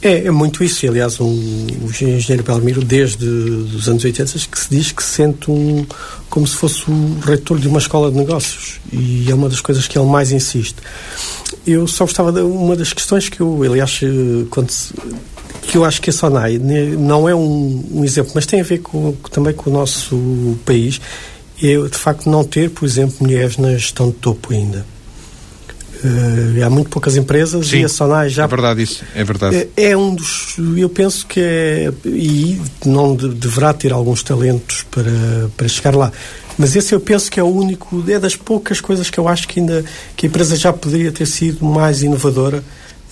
[0.00, 0.86] É, é muito isso.
[0.86, 5.50] Aliás, um, o engenheiro Belmiro, desde os anos 80, que se diz que se sente
[5.50, 5.84] um,
[6.30, 8.80] como se fosse o reitor de uma escola de negócios.
[8.92, 10.76] E é uma das coisas que ele mais insiste.
[11.70, 14.00] Eu só gostava de uma das questões que eu, aliás,
[14.50, 14.94] quando se,
[15.68, 18.78] que eu acho que a Sonai não é um, um, exemplo, mas tem a ver
[18.78, 20.98] com, também com o nosso país,
[21.62, 24.84] é de facto não ter, por exemplo, mulheres na gestão de topo ainda.
[26.02, 28.44] Uh, há muito poucas empresas Sim, e a Sonai já.
[28.44, 29.68] É verdade isso, é verdade.
[29.76, 30.54] É, é, um dos.
[30.76, 31.92] Eu penso que é.
[32.06, 36.12] E não de, deverá ter alguns talentos para, para chegar lá.
[36.58, 38.04] Mas esse eu penso que é o único.
[38.08, 39.84] É das poucas coisas que eu acho que ainda.
[40.16, 42.62] que a empresa já poderia ter sido mais inovadora.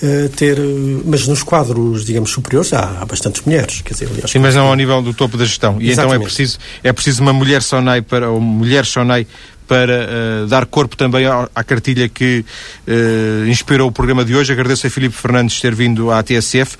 [0.03, 0.59] Uh, ter,
[1.07, 3.81] mas nos quadros, digamos, superiores há, há bastantes mulheres.
[3.81, 5.81] Quer dizer, Sim, mas não ao nível do topo da gestão.
[5.81, 6.17] E Exatamente.
[6.17, 9.27] então é preciso, é preciso uma mulher Sonai para, ou mulher Sonai
[9.67, 10.09] para
[10.45, 12.45] uh, dar corpo também à, à cartilha que
[12.87, 14.53] uh, inspirou o programa de hoje.
[14.53, 16.77] Agradeço a Filipe Fernandes ter vindo à TSF.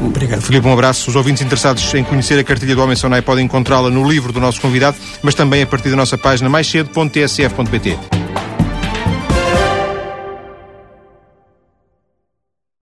[0.00, 0.42] Obrigado.
[0.42, 1.08] Filipe, um abraço.
[1.10, 4.40] Os ouvintes interessados em conhecer a cartilha do Homem Sonai podem encontrá-la no livro do
[4.40, 8.25] nosso convidado, mas também a partir da nossa página maiscedo.tsf.pt.